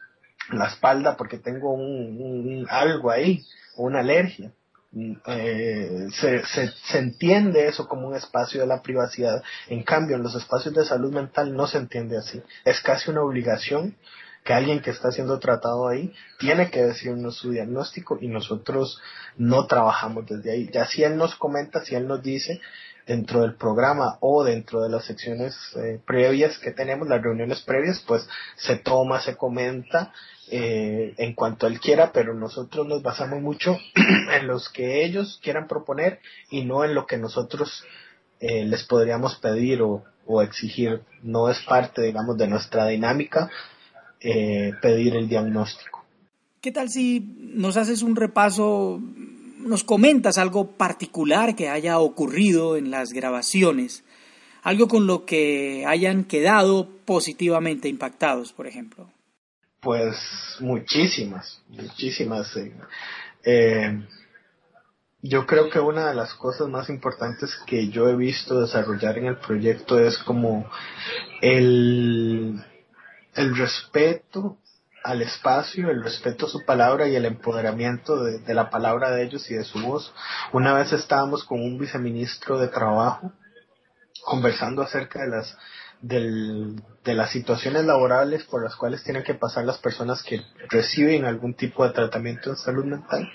la 0.53 0.67
espalda 0.67 1.17
porque 1.17 1.37
tengo 1.37 1.73
un, 1.73 2.65
algo 2.69 3.11
ahí, 3.11 3.43
una 3.77 3.99
alergia. 3.99 4.51
Eh, 4.93 6.07
se, 6.11 6.45
se, 6.45 6.67
se, 6.67 6.97
entiende 6.97 7.67
eso 7.67 7.87
como 7.87 8.09
un 8.09 8.15
espacio 8.15 8.59
de 8.59 8.67
la 8.67 8.81
privacidad. 8.81 9.41
En 9.69 9.83
cambio, 9.83 10.17
en 10.17 10.23
los 10.23 10.35
espacios 10.35 10.73
de 10.73 10.83
salud 10.83 11.13
mental 11.13 11.55
no 11.55 11.65
se 11.67 11.77
entiende 11.77 12.17
así. 12.17 12.41
Es 12.65 12.81
casi 12.81 13.09
una 13.09 13.21
obligación 13.23 13.95
que 14.43 14.53
alguien 14.53 14.81
que 14.81 14.89
está 14.89 15.11
siendo 15.11 15.39
tratado 15.39 15.87
ahí 15.87 16.13
tiene 16.39 16.71
que 16.71 16.83
decirnos 16.83 17.37
su 17.37 17.51
diagnóstico 17.51 18.17
y 18.19 18.27
nosotros 18.27 18.99
no 19.37 19.67
trabajamos 19.67 20.25
desde 20.25 20.51
ahí. 20.51 20.69
Ya 20.73 20.85
si 20.87 21.03
él 21.03 21.15
nos 21.15 21.35
comenta, 21.35 21.85
si 21.85 21.95
él 21.95 22.07
nos 22.07 22.23
dice 22.23 22.59
dentro 23.07 23.41
del 23.41 23.55
programa 23.55 24.17
o 24.19 24.43
dentro 24.43 24.81
de 24.81 24.89
las 24.89 25.05
secciones 25.05 25.55
eh, 25.75 25.99
previas 26.05 26.57
que 26.59 26.71
tenemos, 26.71 27.07
las 27.07 27.21
reuniones 27.21 27.61
previas, 27.61 28.03
pues 28.07 28.27
se 28.55 28.77
toma, 28.77 29.21
se 29.21 29.35
comenta 29.35 30.13
eh, 30.49 31.13
en 31.17 31.33
cuanto 31.33 31.65
él 31.65 31.79
quiera, 31.79 32.11
pero 32.11 32.33
nosotros 32.33 32.85
nos 32.85 33.01
basamos 33.01 33.41
mucho 33.41 33.77
en 34.33 34.47
los 34.47 34.69
que 34.69 35.05
ellos 35.05 35.39
quieran 35.41 35.67
proponer 35.67 36.19
y 36.49 36.65
no 36.65 36.83
en 36.83 36.93
lo 36.93 37.05
que 37.05 37.17
nosotros 37.17 37.85
eh, 38.41 38.65
les 38.65 38.83
podríamos 38.83 39.35
pedir 39.37 39.81
o, 39.81 40.03
o, 40.25 40.41
exigir. 40.41 41.03
No 41.23 41.49
es 41.49 41.59
parte, 41.61 42.01
digamos, 42.01 42.37
de 42.37 42.47
nuestra 42.47 42.87
dinámica 42.87 43.49
eh, 44.19 44.73
pedir 44.81 45.15
el 45.15 45.29
diagnóstico. 45.29 46.03
¿Qué 46.59 46.71
tal 46.71 46.89
si 46.89 47.21
nos 47.55 47.77
haces 47.77 48.03
un 48.03 48.15
repaso, 48.15 48.99
nos 49.61 49.83
comentas 49.83 50.37
algo 50.37 50.71
particular 50.71 51.55
que 51.55 51.69
haya 51.69 51.99
ocurrido 51.99 52.77
en 52.77 52.91
las 52.91 53.13
grabaciones? 53.13 54.03
Algo 54.63 54.87
con 54.87 55.07
lo 55.07 55.25
que 55.25 55.85
hayan 55.87 56.23
quedado 56.23 56.87
positivamente 57.05 57.87
impactados, 57.89 58.53
por 58.53 58.67
ejemplo. 58.67 59.09
Pues 59.79 60.15
muchísimas, 60.59 61.61
muchísimas. 61.69 62.55
Eh, 63.43 64.05
yo 65.23 65.45
creo 65.45 65.69
que 65.69 65.79
una 65.79 66.09
de 66.09 66.15
las 66.15 66.33
cosas 66.35 66.67
más 66.67 66.89
importantes 66.89 67.55
que 67.65 67.89
yo 67.89 68.07
he 68.07 68.15
visto 68.15 68.61
desarrollar 68.61 69.17
en 69.17 69.25
el 69.25 69.37
proyecto 69.37 69.99
es 69.99 70.17
como 70.19 70.69
el, 71.41 72.63
el 73.35 73.57
respeto 73.57 74.57
al 75.03 75.21
espacio, 75.21 75.89
el 75.89 76.03
respeto 76.03 76.45
a 76.45 76.49
su 76.49 76.63
palabra 76.65 77.07
y 77.07 77.15
el 77.15 77.25
empoderamiento 77.25 78.23
de, 78.23 78.53
la 78.53 78.69
palabra 78.69 79.11
de 79.11 79.23
ellos 79.23 79.49
y 79.49 79.55
de 79.55 79.63
su 79.63 79.79
voz. 79.79 80.13
Una 80.53 80.73
vez 80.73 80.93
estábamos 80.93 81.43
con 81.43 81.59
un 81.59 81.77
viceministro 81.77 82.59
de 82.59 82.67
trabajo 82.67 83.31
conversando 84.23 84.81
acerca 84.81 85.21
de 85.21 85.29
las 85.29 85.57
del, 86.01 86.81
de 87.03 87.13
las 87.13 87.31
situaciones 87.31 87.85
laborales 87.85 88.43
por 88.43 88.63
las 88.63 88.75
cuales 88.75 89.03
tienen 89.03 89.23
que 89.23 89.35
pasar 89.35 89.65
las 89.65 89.77
personas 89.77 90.23
que 90.23 90.41
reciben 90.69 91.25
algún 91.25 91.53
tipo 91.53 91.85
de 91.85 91.93
tratamiento 91.93 92.49
en 92.49 92.55
salud 92.55 92.85
mental 92.85 93.29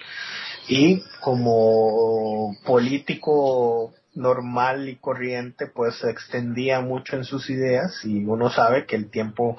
y 0.68 1.02
como 1.20 2.56
político 2.64 3.94
normal 4.14 4.88
y 4.88 4.96
corriente 4.96 5.66
pues 5.68 5.96
se 5.96 6.10
extendía 6.10 6.80
mucho 6.80 7.16
en 7.16 7.24
sus 7.24 7.48
ideas 7.50 8.04
y 8.04 8.24
uno 8.24 8.50
sabe 8.50 8.84
que 8.86 8.96
el 8.96 9.10
tiempo 9.10 9.58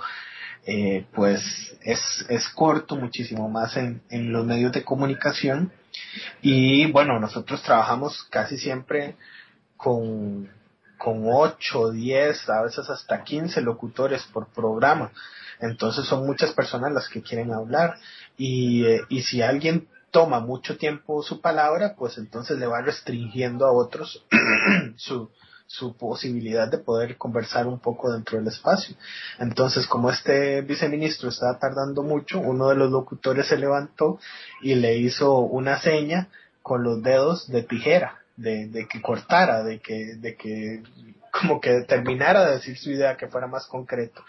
eh, 0.68 1.06
pues 1.16 1.78
es, 1.82 2.26
es 2.28 2.50
corto 2.50 2.98
muchísimo 2.98 3.50
más 3.50 3.78
en, 3.78 4.02
en 4.10 4.34
los 4.34 4.46
medios 4.46 4.74
de 4.74 4.84
comunicación 4.84 5.72
y 6.42 6.92
bueno 6.92 7.20
nosotros 7.20 7.64
trabajamos 7.64 8.28
casi 8.30 8.58
siempre 8.58 9.16
con 9.78 10.50
con 10.98 11.24
8, 11.26 11.92
10, 11.92 12.50
a 12.50 12.64
veces 12.64 12.90
hasta 12.90 13.24
15 13.24 13.62
locutores 13.62 14.24
por 14.34 14.48
programa. 14.48 15.12
Entonces 15.60 16.06
son 16.06 16.26
muchas 16.26 16.52
personas 16.54 16.92
las 16.92 17.08
que 17.08 17.22
quieren 17.22 17.54
hablar 17.54 17.98
y, 18.36 18.86
eh, 18.86 19.02
y 19.10 19.22
si 19.22 19.42
alguien 19.42 19.88
toma 20.12 20.40
mucho 20.40 20.78
tiempo 20.78 21.22
su 21.24 21.40
palabra, 21.40 21.96
pues 21.96 22.18
entonces 22.18 22.58
le 22.58 22.68
va 22.68 22.82
restringiendo 22.82 23.66
a 23.66 23.72
otros 23.72 24.26
su, 24.98 25.30
su 25.68 25.98
posibilidad 25.98 26.70
de 26.70 26.78
poder 26.78 27.18
conversar 27.18 27.68
un 27.68 27.80
poco 27.80 28.12
dentro 28.12 28.38
del 28.38 28.48
espacio. 28.48 28.96
Entonces, 29.38 29.86
como 29.86 30.10
este 30.10 30.62
viceministro 30.62 31.30
estaba 31.30 31.60
tardando 31.60 32.04
mucho, 32.04 32.40
uno 32.40 32.70
de 32.70 32.76
los 32.76 32.90
locutores 32.90 33.48
se 33.48 33.58
levantó 33.58 34.18
y 34.62 34.76
le 34.76 34.98
hizo 34.98 35.40
una 35.40 35.80
seña 35.80 36.30
con 36.62 36.84
los 36.84 37.04
dedos 37.04 37.48
de 37.50 37.64
tijera 37.64 38.24
de, 38.38 38.68
de 38.68 38.88
que 38.88 39.02
cortara, 39.02 39.64
de 39.64 39.80
que, 39.80 40.16
de 40.16 40.36
que 40.36 40.84
como 41.32 41.60
que 41.60 41.82
terminara 41.82 42.46
de 42.46 42.54
decir 42.54 42.78
su 42.78 42.92
idea, 42.92 43.18
que 43.18 43.28
fuera 43.28 43.48
más 43.48 43.68
concreto. 43.68 44.24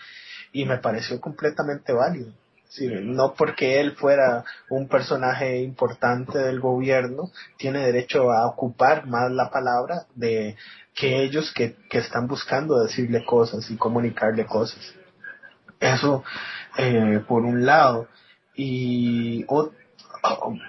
Y 0.53 0.65
me 0.65 0.79
pareció 0.79 1.21
completamente 1.21 1.93
válido. 1.93 2.33
Sí, 2.69 2.87
no 2.87 3.35
porque 3.35 3.81
él 3.81 3.93
fuera 3.93 4.45
un 4.69 4.89
personaje 4.89 5.63
importante 5.63 6.39
del 6.39 6.61
gobierno, 6.61 7.31
tiene 7.57 7.85
derecho 7.85 8.31
a 8.31 8.47
ocupar 8.47 9.07
más 9.07 9.31
la 9.31 9.51
palabra 9.51 10.07
de 10.15 10.57
que 10.95 11.23
ellos 11.23 11.53
que, 11.55 11.77
que 11.89 11.99
están 11.99 12.27
buscando 12.27 12.79
decirle 12.81 13.25
cosas 13.25 13.71
y 13.71 13.77
comunicarle 13.77 14.45
cosas. 14.45 14.95
Eso, 15.81 16.25
eh, 16.77 17.23
por 17.27 17.43
un 17.45 17.65
lado. 17.65 18.09
Y 18.55 19.47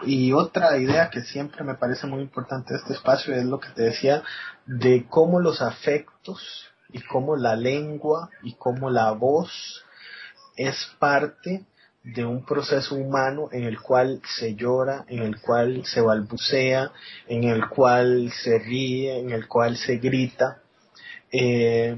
y 0.06 0.32
otra 0.34 0.78
idea 0.78 1.10
que 1.10 1.22
siempre 1.22 1.64
me 1.64 1.76
parece 1.76 2.08
muy 2.08 2.22
importante 2.22 2.74
de 2.74 2.80
este 2.80 2.94
espacio 2.94 3.34
es 3.34 3.46
lo 3.46 3.60
que 3.60 3.70
te 3.70 3.84
decía 3.84 4.24
de 4.66 5.06
cómo 5.10 5.40
los 5.40 5.62
afectos 5.62 6.68
y 6.92 7.02
cómo 7.02 7.36
la 7.36 7.56
lengua 7.56 8.30
y 8.44 8.54
cómo 8.54 8.90
la 8.90 9.12
voz 9.12 9.84
es 10.56 10.76
parte 11.00 11.66
de 12.04 12.26
un 12.26 12.46
proceso 12.46 12.96
humano 12.96 13.50
en 13.52 13.64
el 13.64 13.80
cual 13.80 14.22
se 14.38 14.56
llora, 14.56 15.06
en 15.08 15.24
el 15.24 15.40
cual 15.40 15.86
se 15.86 16.02
balbucea, 16.02 16.92
en 17.28 17.44
el 17.44 17.68
cual 17.68 18.32
se 18.32 18.58
ríe, 18.60 19.20
en 19.20 19.32
el 19.32 19.48
cual 19.48 19.78
se 19.78 19.98
grita. 19.98 20.62
Eh, 21.32 21.98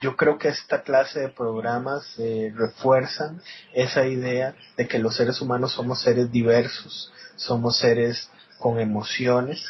yo 0.00 0.16
creo 0.16 0.38
que 0.38 0.48
esta 0.48 0.82
clase 0.82 1.20
de 1.20 1.28
programas 1.28 2.14
eh, 2.18 2.52
refuerzan 2.54 3.40
esa 3.72 4.06
idea 4.06 4.54
de 4.76 4.86
que 4.86 4.98
los 4.98 5.16
seres 5.16 5.40
humanos 5.40 5.72
somos 5.72 6.02
seres 6.02 6.30
diversos, 6.30 7.12
somos 7.36 7.78
seres 7.78 8.28
con 8.58 8.80
emociones 8.80 9.64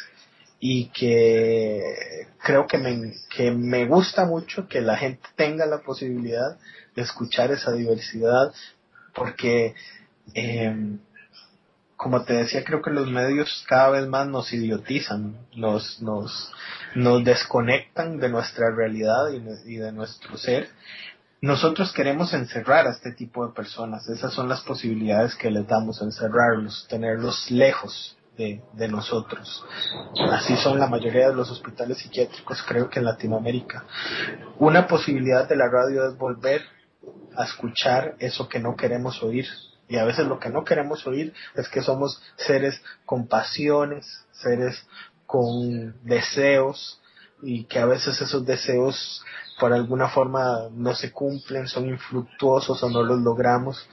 y 0.59 0.89
que 0.89 2.27
creo 2.43 2.67
que 2.67 2.77
me, 2.77 3.13
que 3.29 3.51
me 3.51 3.85
gusta 3.85 4.25
mucho 4.25 4.67
que 4.67 4.81
la 4.81 4.97
gente 4.97 5.27
tenga 5.35 5.65
la 5.65 5.79
posibilidad 5.79 6.57
de 6.95 7.01
escuchar 7.01 7.51
esa 7.51 7.71
diversidad 7.71 8.53
porque 9.15 9.73
eh, 10.33 10.97
como 11.95 12.23
te 12.23 12.33
decía, 12.33 12.63
creo 12.63 12.81
que 12.81 12.91
los 12.91 13.09
medios 13.09 13.65
cada 13.67 13.89
vez 13.89 14.07
más 14.07 14.27
nos 14.27 14.51
idiotizan, 14.53 15.37
nos, 15.55 16.01
nos, 16.01 16.53
nos 16.93 17.23
desconectan 17.23 18.19
de 18.19 18.29
nuestra 18.29 18.69
realidad 18.75 19.29
y, 19.31 19.73
y 19.73 19.77
de 19.77 19.91
nuestro 19.91 20.37
ser. 20.37 20.69
Nosotros 21.41 21.93
queremos 21.93 22.33
encerrar 22.33 22.87
a 22.87 22.91
este 22.91 23.11
tipo 23.11 23.45
de 23.45 23.53
personas. 23.53 24.07
Esas 24.09 24.33
son 24.33 24.49
las 24.49 24.61
posibilidades 24.61 25.35
que 25.35 25.51
les 25.51 25.67
damos, 25.67 26.01
encerrarlos, 26.01 26.85
tenerlos 26.89 27.49
lejos 27.51 28.17
de, 28.37 28.61
de, 28.73 28.87
nosotros. 28.87 29.63
Así 30.31 30.57
son 30.57 30.79
la 30.79 30.87
mayoría 30.87 31.29
de 31.29 31.35
los 31.35 31.49
hospitales 31.49 31.99
psiquiátricos, 31.99 32.61
creo 32.67 32.89
que 32.89 32.99
en 32.99 33.05
Latinoamérica. 33.05 33.85
Una 34.59 34.87
posibilidad 34.87 35.47
de 35.47 35.55
la 35.55 35.69
radio 35.69 36.07
es 36.07 36.17
volver 36.17 36.74
a 37.37 37.45
escuchar 37.45 38.15
eso 38.19 38.47
que 38.47 38.59
no 38.59 38.75
queremos 38.75 39.21
oír, 39.23 39.47
Y 39.87 39.97
a 39.97 40.03
veces 40.05 40.25
lo 40.25 40.39
que 40.39 40.49
no 40.49 40.63
queremos 40.63 41.05
oír 41.05 41.33
es 41.55 41.69
que 41.69 41.81
somos 41.81 42.21
seres 42.37 42.81
con 43.05 43.27
pasiones, 43.27 44.05
seres 44.31 44.83
con 45.27 45.95
deseos 46.03 46.99
y 47.41 47.65
que 47.65 47.79
a 47.79 47.85
veces 47.85 48.19
esos 48.19 48.45
deseos 48.45 49.23
por 49.59 49.73
alguna 49.73 50.09
forma 50.09 50.69
no 50.71 50.95
se 50.95 51.11
cumplen, 51.11 51.67
son 51.67 51.87
infructuosos 51.87 52.81
o 52.83 52.89
no 52.89 53.03
los 53.03 53.21
logramos. 53.21 53.87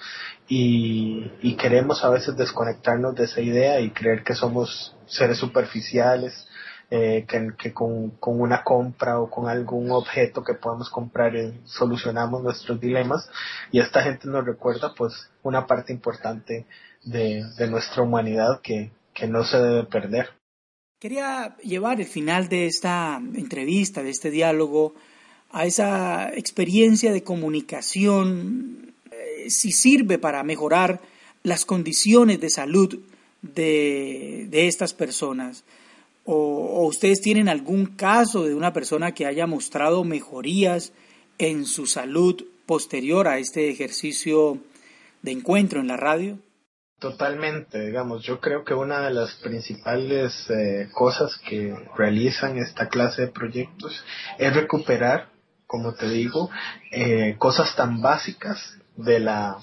Y, 0.48 1.30
y 1.40 1.56
queremos 1.56 2.02
a 2.04 2.08
veces 2.10 2.36
desconectarnos 2.36 3.14
de 3.14 3.24
esa 3.24 3.40
idea 3.40 3.80
y 3.80 3.90
creer 3.90 4.24
que 4.24 4.34
somos 4.34 4.96
seres 5.06 5.38
superficiales, 5.38 6.46
eh, 6.94 7.24
que, 7.26 7.72
con, 7.72 8.12
una 8.20 8.62
compra 8.62 9.18
o 9.18 9.30
con 9.30 9.48
algún 9.48 9.90
objeto 9.90 10.44
que 10.44 10.52
podamos 10.52 10.90
comprar 10.90 11.34
eh, 11.34 11.54
solucionamos 11.64 12.42
nuestros 12.42 12.78
dilemas 12.78 13.30
y 13.70 13.80
esta 13.80 14.02
gente 14.02 14.28
nos 14.28 14.44
recuerda 14.44 14.94
pues 14.94 15.30
una 15.42 15.66
parte 15.66 15.94
importante 15.94 16.66
de, 17.02 17.44
de 17.56 17.66
nuestra 17.68 18.02
humanidad 18.02 18.60
que, 18.60 18.90
que 19.14 19.26
no 19.26 19.42
se 19.42 19.56
debe 19.56 19.84
perder. 19.84 20.28
Quería 21.00 21.56
llevar 21.62 21.98
el 21.98 22.06
final 22.06 22.50
de 22.50 22.66
esta 22.66 23.16
entrevista, 23.16 24.02
de 24.02 24.10
este 24.10 24.30
diálogo, 24.30 24.94
a 25.50 25.64
esa 25.64 26.30
experiencia 26.34 27.10
de 27.10 27.22
comunicación, 27.22 28.92
eh, 29.10 29.48
si 29.48 29.72
sirve 29.72 30.18
para 30.18 30.42
mejorar 30.42 31.00
las 31.42 31.64
condiciones 31.64 32.38
de 32.38 32.50
salud 32.50 32.98
de, 33.40 34.46
de 34.50 34.68
estas 34.68 34.92
personas. 34.92 35.64
O, 36.24 36.86
ustedes 36.86 37.20
tienen 37.20 37.48
algún 37.48 37.86
caso 37.86 38.44
de 38.44 38.54
una 38.54 38.72
persona 38.72 39.12
que 39.12 39.26
haya 39.26 39.46
mostrado 39.46 40.04
mejorías 40.04 40.92
en 41.38 41.64
su 41.66 41.86
salud 41.86 42.44
posterior 42.66 43.28
a 43.28 43.38
este 43.38 43.70
ejercicio 43.70 44.58
de 45.22 45.32
encuentro 45.32 45.80
en 45.80 45.88
la 45.88 45.96
radio? 45.96 46.38
Totalmente, 46.98 47.86
digamos, 47.86 48.22
yo 48.24 48.40
creo 48.40 48.64
que 48.64 48.74
una 48.74 49.00
de 49.00 49.10
las 49.12 49.34
principales 49.36 50.48
eh, 50.50 50.88
cosas 50.92 51.36
que 51.48 51.74
realizan 51.96 52.58
esta 52.58 52.88
clase 52.88 53.22
de 53.22 53.28
proyectos 53.28 54.04
es 54.38 54.54
recuperar 54.54 55.32
como 55.72 55.94
te 55.94 56.06
digo, 56.06 56.50
eh, 56.90 57.36
cosas 57.38 57.74
tan 57.74 58.02
básicas 58.02 58.76
de 58.94 59.20
la, 59.20 59.56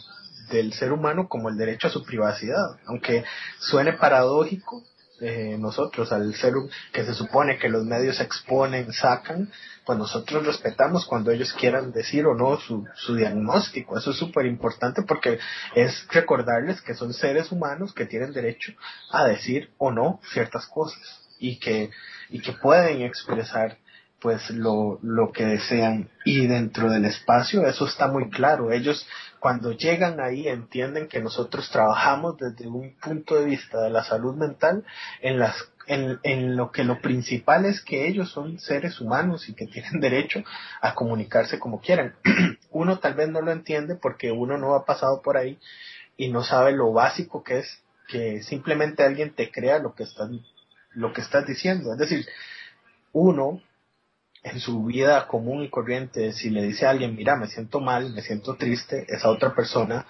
del 0.49 0.73
ser 0.73 0.91
humano 0.91 1.29
como 1.29 1.49
el 1.49 1.55
derecho 1.55 1.85
a 1.85 1.91
su 1.91 2.03
privacidad. 2.03 2.79
Aunque 2.87 3.23
suene 3.59 3.93
paradójico, 3.93 4.83
eh, 5.21 5.57
nosotros 5.59 6.11
al 6.11 6.33
ser 6.35 6.53
que 6.93 7.03
se 7.05 7.13
supone 7.13 7.57
que 7.57 7.69
los 7.69 7.85
medios 7.85 8.19
exponen, 8.19 8.91
sacan, 8.93 9.51
pues 9.85 9.97
nosotros 9.97 10.45
respetamos 10.45 11.05
cuando 11.05 11.31
ellos 11.31 11.53
quieran 11.53 11.91
decir 11.91 12.25
o 12.25 12.35
no 12.35 12.57
su, 12.57 12.85
su 12.95 13.15
diagnóstico. 13.15 13.97
Eso 13.97 14.11
es 14.11 14.17
súper 14.17 14.45
importante 14.45 15.01
porque 15.03 15.39
es 15.75 16.07
recordarles 16.11 16.81
que 16.81 16.93
son 16.93 17.13
seres 17.13 17.51
humanos 17.51 17.93
que 17.93 18.05
tienen 18.05 18.33
derecho 18.33 18.73
a 19.11 19.25
decir 19.25 19.71
o 19.77 19.91
no 19.91 20.19
ciertas 20.31 20.65
cosas 20.67 21.21
y 21.39 21.59
que, 21.59 21.89
y 22.29 22.41
que 22.41 22.53
pueden 22.53 23.01
expresar 23.01 23.77
pues 24.19 24.49
lo, 24.49 24.99
lo 25.01 25.31
que 25.31 25.45
desean 25.45 26.09
y 26.25 26.45
dentro 26.47 26.91
del 26.91 27.05
espacio 27.05 27.65
eso 27.65 27.87
está 27.87 28.07
muy 28.07 28.29
claro 28.29 28.71
ellos 28.71 29.07
cuando 29.39 29.71
llegan 29.71 30.19
ahí 30.19 30.47
entienden 30.47 31.07
que 31.07 31.21
nosotros 31.21 31.69
trabajamos 31.71 32.37
desde 32.37 32.67
un 32.67 32.95
punto 32.95 33.35
de 33.35 33.45
vista 33.45 33.81
de 33.81 33.89
la 33.89 34.03
salud 34.03 34.35
mental 34.35 34.83
en 35.21 35.39
las 35.39 35.55
en, 35.87 36.19
en 36.21 36.55
lo 36.55 36.71
que 36.71 36.83
lo 36.83 37.01
principal 37.01 37.65
es 37.65 37.81
que 37.81 38.07
ellos 38.07 38.29
son 38.31 38.59
seres 38.59 39.01
humanos 39.01 39.49
y 39.49 39.53
que 39.53 39.65
tienen 39.65 39.99
derecho 39.99 40.43
a 40.81 40.93
comunicarse 40.93 41.57
como 41.57 41.81
quieran. 41.81 42.15
Uno 42.69 42.99
tal 42.99 43.15
vez 43.15 43.29
no 43.29 43.41
lo 43.41 43.51
entiende 43.51 43.95
porque 43.95 44.31
uno 44.31 44.57
no 44.57 44.75
ha 44.75 44.85
pasado 44.85 45.21
por 45.23 45.35
ahí 45.35 45.57
y 46.15 46.29
no 46.29 46.43
sabe 46.43 46.73
lo 46.73 46.93
básico 46.93 47.43
que 47.43 47.59
es 47.59 47.81
que 48.07 48.43
simplemente 48.43 49.03
alguien 49.03 49.33
te 49.33 49.51
crea 49.51 49.79
lo 49.79 49.95
que 49.95 50.03
estás 50.03 50.29
lo 50.91 51.13
que 51.13 51.21
estás 51.21 51.47
diciendo. 51.47 51.91
Es 51.93 51.97
decir 51.97 52.27
uno 53.11 53.61
en 54.51 54.59
su 54.59 54.83
vida 54.83 55.27
común 55.27 55.63
y 55.63 55.69
corriente, 55.69 56.33
si 56.33 56.49
le 56.49 56.63
dice 56.63 56.85
a 56.85 56.91
alguien, 56.91 57.15
mira, 57.15 57.35
me 57.35 57.47
siento 57.47 57.79
mal, 57.79 58.13
me 58.13 58.21
siento 58.21 58.55
triste, 58.55 59.05
esa 59.07 59.29
otra 59.29 59.53
persona 59.53 60.05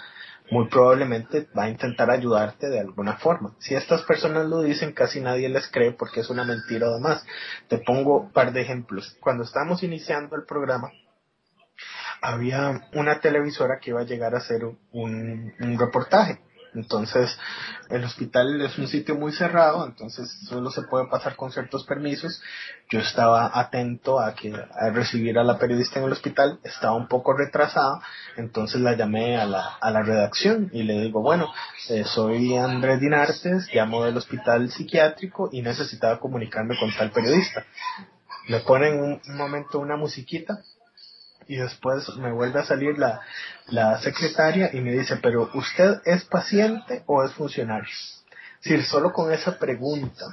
muy 0.52 0.68
probablemente 0.68 1.48
va 1.58 1.66
a 1.66 1.70
intentar 1.70 2.10
ayudarte 2.10 2.70
de 2.70 2.80
alguna 2.80 3.18
forma. 3.18 3.56
Si 3.60 3.76
estas 3.76 4.02
personas 4.04 4.48
lo 4.48 4.62
dicen, 4.62 4.94
casi 4.94 5.22
nadie 5.22 5.48
les 5.50 5.68
cree 5.68 5.92
porque 5.92 6.22
es 6.22 6.30
una 6.30 6.44
mentira 6.44 6.88
además. 6.88 7.24
Te 7.68 7.78
pongo 7.78 8.22
un 8.22 8.32
par 8.32 8.52
de 8.52 8.62
ejemplos. 8.62 9.16
Cuando 9.20 9.44
estábamos 9.44 9.84
iniciando 9.84 10.36
el 10.36 10.46
programa, 10.46 10.92
había 12.22 12.90
una 12.94 13.20
televisora 13.20 13.80
que 13.80 13.92
iba 13.92 14.02
a 14.02 14.06
llegar 14.06 14.34
a 14.34 14.40
hacer 14.40 14.66
un, 14.66 15.54
un 15.60 15.80
reportaje 15.80 16.42
entonces, 16.74 17.38
el 17.90 18.04
hospital 18.04 18.62
es 18.62 18.78
un 18.78 18.88
sitio 18.88 19.16
muy 19.16 19.32
cerrado, 19.32 19.86
entonces 19.86 20.30
solo 20.48 20.70
se 20.70 20.84
puede 20.84 21.08
pasar 21.08 21.36
con 21.36 21.52
ciertos 21.52 21.84
permisos. 21.86 22.42
Yo 22.90 23.00
estaba 23.00 23.52
atento 23.54 24.20
a 24.20 24.36
que 24.36 24.54
a 24.54 24.90
recibir 24.92 25.38
a 25.40 25.44
la 25.44 25.58
periodista 25.58 26.00
en 26.00 26.06
el 26.06 26.12
hospital, 26.12 26.60
estaba 26.64 26.96
un 26.96 27.08
poco 27.08 27.34
retrasada, 27.34 28.02
entonces 28.38 28.82
la 28.82 28.96
llamé 28.96 29.38
a 29.38 29.46
la, 29.46 29.78
a 29.82 29.92
la 29.92 30.02
redacción 30.04 30.70
y 30.72 30.84
le 30.84 31.02
digo, 31.02 31.22
bueno, 31.22 31.52
eh, 31.90 32.04
soy 32.04 32.56
Andrés 32.56 33.00
Dinartes, 33.00 33.68
llamo 33.74 34.06
del 34.06 34.18
hospital 34.18 34.70
psiquiátrico 34.70 35.50
y 35.52 35.62
necesitaba 35.62 36.20
comunicarme 36.20 36.78
con 36.80 36.92
tal 36.96 37.12
periodista. 37.12 37.66
Me 38.48 38.60
ponen 38.62 39.22
un 39.28 39.38
momento 39.38 39.80
una 39.80 39.96
musiquita 39.96 40.64
y 41.50 41.56
después 41.58 42.08
me 42.18 42.32
vuelve 42.32 42.60
a 42.60 42.64
salir 42.64 43.00
la, 43.00 43.22
la 43.70 44.00
secretaria 44.02 44.70
y 44.72 44.82
me 44.82 44.92
dice, 44.92 45.16
pero 45.18 45.50
¿usted 45.56 46.00
es 46.06 46.24
paciente 46.26 47.02
o 47.08 47.24
es 47.24 47.34
funcionario? 47.34 47.90
Es 47.90 48.64
decir, 48.64 48.86
solo 48.86 49.12
con 49.12 49.34
esa 49.34 49.58
pregunta 49.58 50.26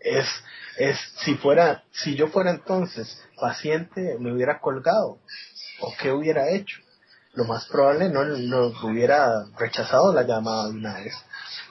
es, 0.00 0.26
es, 0.76 0.98
si 1.18 1.36
fuera, 1.36 1.84
si 1.92 2.16
yo 2.16 2.26
fuera 2.26 2.50
entonces 2.50 3.16
paciente, 3.40 4.16
me 4.18 4.32
hubiera 4.32 4.58
colgado 4.58 5.20
o 5.80 5.94
qué 6.00 6.10
hubiera 6.10 6.50
hecho. 6.50 6.80
Lo 7.34 7.44
más 7.44 7.66
probable 7.66 8.08
no, 8.10 8.24
no 8.24 8.72
hubiera 8.82 9.44
rechazado 9.58 10.12
la 10.12 10.22
llamada 10.22 10.68
de 10.68 10.70
una 10.70 10.94
vez. 10.94 11.14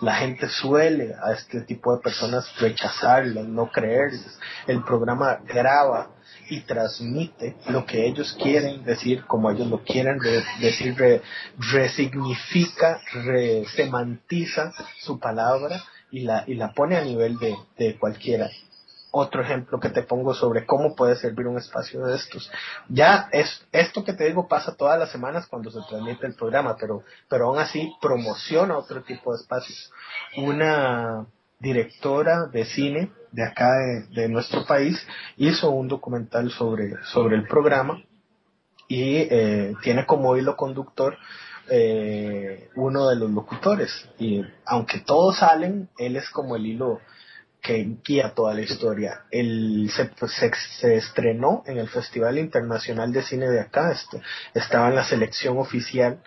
La 0.02 0.15
gente 0.15 0.49
suele 0.49 1.15
a 1.23 1.32
este 1.32 1.62
tipo 1.62 1.95
de 1.95 2.02
personas 2.02 2.45
rechazarlas, 2.60 3.45
no 3.45 3.71
creerles. 3.71 4.38
El 4.67 4.84
programa 4.84 5.39
graba 5.47 6.10
y 6.49 6.62
transmite 6.62 7.56
lo 7.69 7.86
que 7.86 8.06
ellos 8.06 8.38
quieren 8.41 8.84
decir 8.84 9.23
como 9.26 9.49
ellos 9.52 9.67
lo 9.67 9.84
quieren 9.84 10.19
decir, 10.60 11.21
resignifica, 11.71 12.99
resemantiza 13.13 14.73
su 14.99 15.19
palabra 15.19 15.82
y 16.12 16.21
la, 16.21 16.43
y 16.45 16.56
la 16.56 16.73
pone 16.73 16.97
a 16.97 17.04
nivel 17.04 17.38
de, 17.39 17.56
de 17.78 17.97
cualquiera 17.97 18.49
otro 19.15 19.43
ejemplo 19.43 19.80
que 19.80 19.89
te 19.89 20.02
pongo 20.02 20.34
sobre 20.34 20.65
cómo 20.65 20.95
puede 20.95 21.15
servir 21.15 21.45
un 21.45 21.58
espacio 21.58 22.04
de 22.04 22.15
estos. 22.15 22.52
Ya 22.89 23.30
es 23.32 23.63
esto 23.71 24.04
que 24.04 24.13
te 24.13 24.26
digo 24.26 24.47
pasa 24.47 24.76
todas 24.76 24.97
las 24.97 25.12
semanas 25.12 25.45
cuando 25.45 25.69
se 25.69 25.82
transmite 25.88 26.26
el 26.26 26.34
programa, 26.34 26.76
pero 26.80 27.04
pero 27.30 27.45
aún 27.45 27.60
así 27.60 27.93
promociona 28.02 28.76
otro 28.76 29.04
tipo 29.04 29.32
de 29.32 29.41
espacios. 29.41 29.91
Una 30.36 31.28
directora 31.60 32.47
de 32.47 32.65
cine 32.65 33.12
de 33.32 33.43
acá 33.43 33.71
de, 34.10 34.30
nuestro 34.30 34.65
país 34.65 35.06
hizo 35.38 35.69
un 35.69 35.88
documental 35.88 36.49
sobre, 36.52 36.95
sobre 37.04 37.36
el 37.36 37.47
programa 37.47 38.02
y 38.88 39.28
eh, 39.30 39.76
tiene 39.84 40.08
como 40.08 40.36
hilo 40.38 40.56
conductor 40.58 41.17
eh, 41.69 42.69
uno 42.76 43.10
de 43.10 43.15
los 43.15 43.30
locutores 43.30 44.10
y 44.17 44.43
aunque 44.65 44.99
todos 44.99 45.38
salen 45.38 45.88
él 45.97 46.15
es 46.15 46.30
como 46.32 46.56
el 46.56 46.65
hilo 46.65 46.99
que 47.63 47.97
guía 48.04 48.34
toda 48.36 48.54
la 48.54 48.62
historia. 48.62 49.21
El, 49.32 49.89
se, 49.89 50.12
se, 50.80 50.95
estrenó 50.95 51.63
en 51.65 51.78
el 51.78 51.88
Festival 51.88 52.38
Internacional 52.38 53.13
de 53.13 53.23
Cine 53.23 53.47
de 53.47 53.62
acá, 53.62 53.91
este, 53.91 54.21
estaba 54.54 54.89
en 54.89 54.95
la 54.95 55.06
selección 55.06 55.58
oficial 55.58 56.19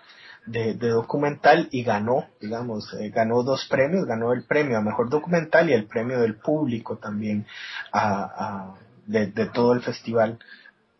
de, 0.47 0.73
documental 0.73 1.67
y 1.71 1.83
ganó, 1.83 2.25
digamos, 2.41 2.91
eh, 2.95 3.09
ganó 3.09 3.43
dos 3.43 3.67
premios, 3.67 4.05
ganó 4.05 4.33
el 4.33 4.45
premio 4.45 4.77
a 4.77 4.81
mejor 4.81 5.09
documental 5.09 5.69
y 5.69 5.73
el 5.73 5.85
premio 5.85 6.19
del 6.19 6.35
público 6.35 6.97
también 6.97 7.45
a, 7.93 8.73
de, 9.05 9.27
todo 9.53 9.73
el 9.73 9.81
festival. 9.81 10.39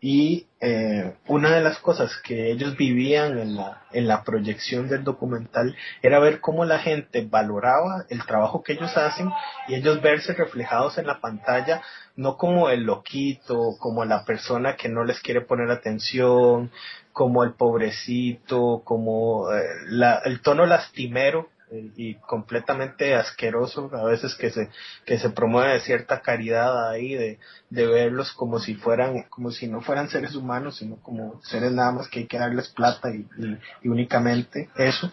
Y 0.00 0.46
eh, 0.60 1.14
una 1.26 1.56
de 1.56 1.60
las 1.60 1.78
cosas 1.80 2.12
que 2.22 2.52
ellos 2.52 2.76
vivían 2.76 3.36
en 3.38 3.56
la, 3.56 3.82
en 3.92 4.06
la 4.06 4.22
proyección 4.22 4.88
del 4.88 5.02
documental 5.02 5.76
era 6.02 6.20
ver 6.20 6.40
cómo 6.40 6.64
la 6.64 6.78
gente 6.78 7.26
valoraba 7.28 8.04
el 8.08 8.24
trabajo 8.24 8.62
que 8.62 8.74
ellos 8.74 8.96
hacen 8.96 9.30
y 9.66 9.74
ellos 9.74 10.00
verse 10.00 10.34
reflejados 10.34 10.98
en 10.98 11.08
la 11.08 11.20
pantalla, 11.20 11.82
no 12.14 12.36
como 12.36 12.70
el 12.70 12.84
loquito, 12.84 13.76
como 13.80 14.04
la 14.04 14.24
persona 14.24 14.76
que 14.76 14.88
no 14.88 15.02
les 15.02 15.18
quiere 15.20 15.40
poner 15.40 15.68
atención, 15.70 16.70
como 17.12 17.42
el 17.42 17.54
pobrecito, 17.54 18.82
como 18.84 19.52
eh, 19.52 19.64
la, 19.88 20.22
el 20.24 20.40
tono 20.42 20.64
lastimero 20.64 21.48
y 21.70 22.14
completamente 22.14 23.14
asqueroso 23.14 23.90
a 23.92 24.04
veces 24.04 24.34
que 24.34 24.50
se 24.50 24.70
que 25.04 25.18
se 25.18 25.30
promueve 25.30 25.80
cierta 25.80 26.20
caridad 26.20 26.88
ahí 26.90 27.14
de, 27.14 27.38
de 27.70 27.86
verlos 27.86 28.32
como 28.32 28.58
si 28.58 28.74
fueran 28.74 29.24
como 29.24 29.50
si 29.50 29.68
no 29.68 29.80
fueran 29.80 30.08
seres 30.08 30.34
humanos 30.34 30.78
sino 30.78 30.96
como 30.96 31.40
seres 31.42 31.72
nada 31.72 31.92
más 31.92 32.08
que 32.08 32.20
hay 32.20 32.26
que 32.26 32.38
darles 32.38 32.68
plata 32.68 33.10
y, 33.14 33.26
y, 33.82 33.88
únicamente 33.88 34.70
eso 34.76 35.12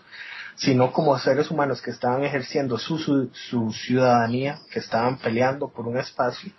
sino 0.56 0.94
como 0.94 1.20
seres 1.20 1.52
humanos 1.52 1.82
que 1.82 1.92
estaban 1.92 2.24
ejerciendo 2.24 2.78
su, 2.78 2.98
su, 2.98 3.30
su, 3.34 3.74
ciudadanía, 3.74 4.60
que 4.72 4.80
estaban 4.80 5.18
peleando 5.18 5.68
por 5.68 5.86
un 5.86 5.98
espacio, 5.98 6.50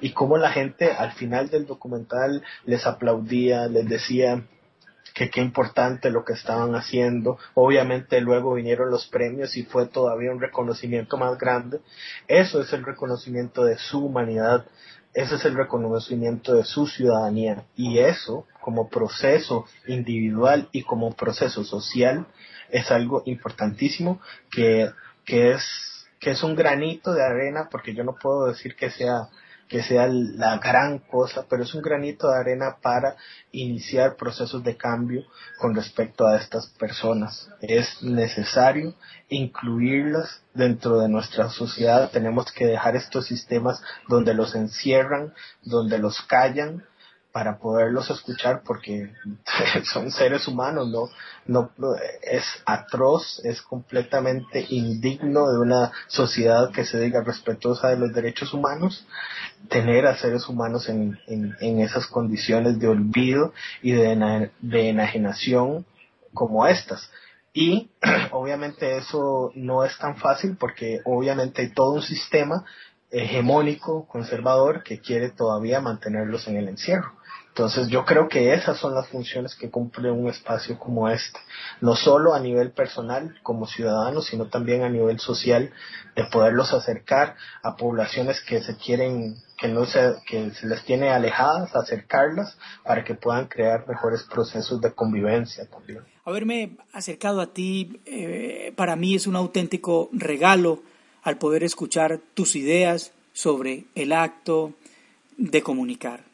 y 0.00 0.12
como 0.12 0.38
la 0.38 0.50
gente 0.50 0.90
al 0.90 1.12
final 1.12 1.50
del 1.50 1.66
documental 1.66 2.42
les 2.64 2.86
aplaudía, 2.86 3.66
les 3.66 3.86
decía 3.86 4.42
que 5.14 5.30
qué 5.30 5.40
importante 5.40 6.10
lo 6.10 6.24
que 6.24 6.32
estaban 6.32 6.74
haciendo. 6.74 7.38
Obviamente 7.54 8.20
luego 8.20 8.54
vinieron 8.54 8.90
los 8.90 9.06
premios 9.06 9.56
y 9.56 9.64
fue 9.64 9.86
todavía 9.86 10.32
un 10.32 10.40
reconocimiento 10.40 11.16
más 11.16 11.38
grande. 11.38 11.80
Eso 12.28 12.60
es 12.60 12.72
el 12.72 12.84
reconocimiento 12.84 13.64
de 13.64 13.76
su 13.78 14.06
humanidad, 14.06 14.66
ese 15.14 15.34
es 15.34 15.44
el 15.44 15.54
reconocimiento 15.54 16.54
de 16.54 16.64
su 16.64 16.86
ciudadanía 16.86 17.64
y 17.76 17.98
eso 17.98 18.46
como 18.62 18.88
proceso 18.88 19.66
individual 19.86 20.68
y 20.72 20.84
como 20.84 21.14
proceso 21.14 21.64
social 21.64 22.26
es 22.70 22.90
algo 22.90 23.22
importantísimo 23.26 24.20
que, 24.50 24.90
que 25.26 25.52
es 25.52 25.62
que 26.18 26.30
es 26.30 26.42
un 26.44 26.54
granito 26.54 27.12
de 27.12 27.24
arena 27.24 27.68
porque 27.68 27.94
yo 27.94 28.04
no 28.04 28.14
puedo 28.14 28.46
decir 28.46 28.76
que 28.76 28.90
sea 28.90 29.28
que 29.72 29.82
sea 29.82 30.06
la 30.06 30.58
gran 30.58 30.98
cosa, 30.98 31.46
pero 31.48 31.62
es 31.62 31.72
un 31.72 31.80
granito 31.80 32.28
de 32.28 32.38
arena 32.38 32.76
para 32.82 33.16
iniciar 33.52 34.16
procesos 34.16 34.62
de 34.62 34.76
cambio 34.76 35.24
con 35.58 35.74
respecto 35.74 36.26
a 36.26 36.36
estas 36.36 36.66
personas. 36.78 37.48
Es 37.62 38.02
necesario 38.02 38.94
incluirlas 39.30 40.42
dentro 40.52 41.00
de 41.00 41.08
nuestra 41.08 41.48
sociedad. 41.48 42.10
Tenemos 42.10 42.52
que 42.52 42.66
dejar 42.66 42.96
estos 42.96 43.24
sistemas 43.24 43.82
donde 44.10 44.34
los 44.34 44.54
encierran, 44.54 45.32
donde 45.62 45.96
los 45.96 46.20
callan, 46.20 46.84
para 47.32 47.58
poderlos 47.58 48.10
escuchar 48.10 48.62
porque 48.64 49.10
son 49.92 50.10
seres 50.10 50.46
humanos, 50.46 50.88
no, 51.46 51.70
no 51.78 51.94
es 52.22 52.44
atroz, 52.66 53.40
es 53.44 53.62
completamente 53.62 54.66
indigno 54.68 55.50
de 55.50 55.58
una 55.58 55.92
sociedad 56.08 56.70
que 56.70 56.84
se 56.84 57.00
diga 57.00 57.22
respetuosa 57.22 57.88
de 57.88 57.96
los 57.96 58.12
derechos 58.12 58.52
humanos, 58.52 59.06
tener 59.68 60.06
a 60.06 60.16
seres 60.16 60.46
humanos 60.48 60.88
en, 60.88 61.18
en, 61.26 61.80
esas 61.80 62.06
condiciones 62.06 62.78
de 62.78 62.88
olvido 62.88 63.52
y 63.80 63.92
de, 63.92 64.50
de 64.60 64.88
enajenación 64.90 65.86
como 66.34 66.66
estas. 66.66 67.10
Y 67.54 67.90
obviamente 68.30 68.98
eso 68.98 69.52
no 69.54 69.84
es 69.84 69.96
tan 69.98 70.16
fácil 70.16 70.56
porque 70.58 71.00
obviamente 71.04 71.62
hay 71.62 71.72
todo 71.72 71.94
un 71.94 72.02
sistema 72.02 72.64
hegemónico, 73.10 74.06
conservador, 74.06 74.82
que 74.82 75.00
quiere 75.00 75.30
todavía 75.30 75.80
mantenerlos 75.80 76.48
en 76.48 76.56
el 76.56 76.68
encierro. 76.68 77.12
Entonces 77.54 77.88
yo 77.88 78.06
creo 78.06 78.28
que 78.28 78.54
esas 78.54 78.78
son 78.78 78.94
las 78.94 79.08
funciones 79.08 79.54
que 79.54 79.68
cumple 79.68 80.10
un 80.10 80.26
espacio 80.26 80.78
como 80.78 81.10
este, 81.10 81.38
no 81.82 81.94
solo 81.96 82.32
a 82.32 82.40
nivel 82.40 82.70
personal 82.70 83.38
como 83.42 83.66
ciudadanos, 83.66 84.24
sino 84.24 84.46
también 84.46 84.82
a 84.82 84.88
nivel 84.88 85.20
social, 85.20 85.70
de 86.16 86.24
poderlos 86.24 86.72
acercar 86.72 87.36
a 87.62 87.76
poblaciones 87.76 88.40
que 88.40 88.62
se 88.62 88.78
quieren, 88.78 89.36
que 89.58 89.68
no 89.68 89.84
se, 89.84 90.14
que 90.26 90.50
se 90.52 90.66
les 90.66 90.82
tiene 90.84 91.10
alejadas, 91.10 91.76
acercarlas 91.76 92.56
para 92.84 93.04
que 93.04 93.14
puedan 93.14 93.48
crear 93.48 93.86
mejores 93.86 94.22
procesos 94.22 94.80
de 94.80 94.94
convivencia 94.94 95.68
también. 95.68 96.00
Haberme 96.24 96.78
acercado 96.94 97.42
a 97.42 97.52
ti 97.52 98.00
eh, 98.06 98.72
para 98.76 98.96
mí 98.96 99.14
es 99.14 99.26
un 99.26 99.36
auténtico 99.36 100.08
regalo 100.14 100.82
al 101.22 101.36
poder 101.36 101.64
escuchar 101.64 102.18
tus 102.32 102.56
ideas 102.56 103.12
sobre 103.34 103.84
el 103.94 104.12
acto 104.12 104.72
de 105.36 105.62
comunicar. 105.62 106.31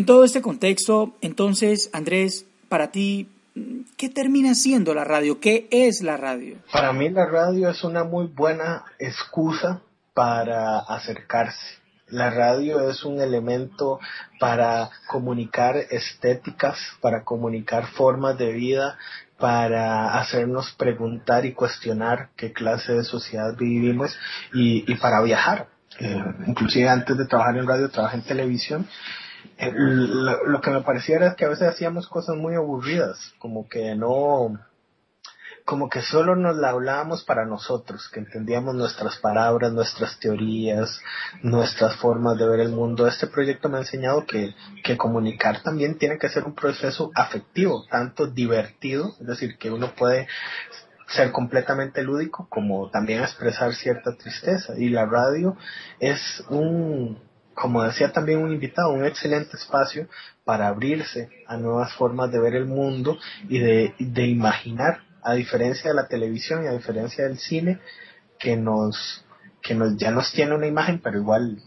En 0.00 0.06
todo 0.06 0.24
este 0.24 0.40
contexto, 0.40 1.12
entonces, 1.20 1.90
Andrés, 1.92 2.46
para 2.70 2.90
ti, 2.90 3.28
¿qué 3.98 4.08
termina 4.08 4.54
siendo 4.54 4.94
la 4.94 5.04
radio? 5.04 5.40
¿Qué 5.40 5.68
es 5.70 6.00
la 6.00 6.16
radio? 6.16 6.56
Para 6.72 6.94
mí 6.94 7.10
la 7.10 7.26
radio 7.26 7.68
es 7.68 7.84
una 7.84 8.02
muy 8.02 8.26
buena 8.28 8.86
excusa 8.98 9.82
para 10.14 10.78
acercarse. 10.78 11.76
La 12.08 12.30
radio 12.30 12.88
es 12.88 13.04
un 13.04 13.20
elemento 13.20 14.00
para 14.38 14.88
comunicar 15.06 15.76
estéticas, 15.76 16.78
para 17.02 17.22
comunicar 17.22 17.88
formas 17.88 18.38
de 18.38 18.54
vida, 18.54 18.96
para 19.38 20.18
hacernos 20.18 20.72
preguntar 20.78 21.44
y 21.44 21.52
cuestionar 21.52 22.30
qué 22.36 22.54
clase 22.54 22.94
de 22.94 23.04
sociedad 23.04 23.54
vivimos 23.54 24.18
y, 24.54 24.94
para 24.94 25.20
viajar. 25.20 25.68
Eh, 25.98 26.24
inclusive 26.46 26.88
antes 26.88 27.18
de 27.18 27.26
trabajar 27.26 27.58
en 27.58 27.66
radio, 27.66 27.90
trabajé 27.90 28.16
en 28.16 28.22
televisión 28.22 28.88
lo, 29.68 30.60
que 30.60 30.70
me 30.70 30.82
parecía 30.82 31.16
era 31.16 31.34
que 31.34 31.44
a 31.44 31.48
veces 31.48 31.68
hacíamos 31.68 32.08
cosas 32.08 32.36
muy 32.36 32.54
aburridas, 32.54 33.34
como 33.38 33.68
que 33.68 33.94
no, 33.94 34.58
como 35.64 35.88
que 35.88 36.02
solo 36.02 36.36
nos 36.36 36.56
la 36.56 36.70
hablábamos 36.70 37.24
para 37.24 37.44
nosotros, 37.44 38.08
que 38.12 38.20
entendíamos 38.20 38.74
nuestras 38.74 39.18
palabras, 39.18 39.72
nuestras 39.72 40.18
teorías, 40.18 41.00
nuestras 41.42 41.96
formas 41.96 42.38
de 42.38 42.48
ver 42.48 42.60
el 42.60 42.70
mundo. 42.70 43.06
Este 43.06 43.26
proyecto 43.26 43.68
me 43.68 43.78
ha 43.78 43.82
enseñado 43.82 44.24
que, 44.26 44.54
que 44.82 44.96
comunicar 44.96 45.62
también 45.62 45.98
tiene 45.98 46.18
que 46.18 46.28
ser 46.28 46.44
un 46.44 46.54
proceso 46.54 47.10
afectivo, 47.14 47.84
tanto 47.90 48.26
divertido, 48.26 49.14
es 49.20 49.26
decir, 49.26 49.58
que 49.58 49.70
uno 49.70 49.94
puede 49.94 50.26
ser 51.08 51.32
completamente 51.32 52.02
lúdico 52.02 52.46
como 52.48 52.88
también 52.90 53.22
expresar 53.22 53.74
cierta 53.74 54.16
tristeza. 54.16 54.74
Y 54.78 54.88
la 54.88 55.06
radio 55.06 55.56
es 55.98 56.42
un, 56.48 57.18
como 57.60 57.82
decía 57.82 58.10
también 58.10 58.38
un 58.42 58.52
invitado, 58.52 58.90
un 58.90 59.04
excelente 59.04 59.54
espacio 59.58 60.08
para 60.44 60.68
abrirse 60.68 61.28
a 61.46 61.58
nuevas 61.58 61.92
formas 61.92 62.32
de 62.32 62.40
ver 62.40 62.54
el 62.54 62.64
mundo 62.64 63.18
y 63.50 63.58
de, 63.58 64.26
imaginar, 64.26 65.02
a 65.22 65.34
diferencia 65.34 65.90
de 65.90 65.94
la 65.94 66.08
televisión 66.08 66.64
y 66.64 66.68
a 66.68 66.72
diferencia 66.72 67.24
del 67.24 67.36
cine, 67.36 67.78
que 68.38 68.56
nos, 68.56 69.26
que 69.60 69.74
nos, 69.74 69.94
ya 69.98 70.10
nos 70.10 70.32
tiene 70.32 70.54
una 70.54 70.66
imagen, 70.66 71.02
pero 71.02 71.18
igual 71.18 71.62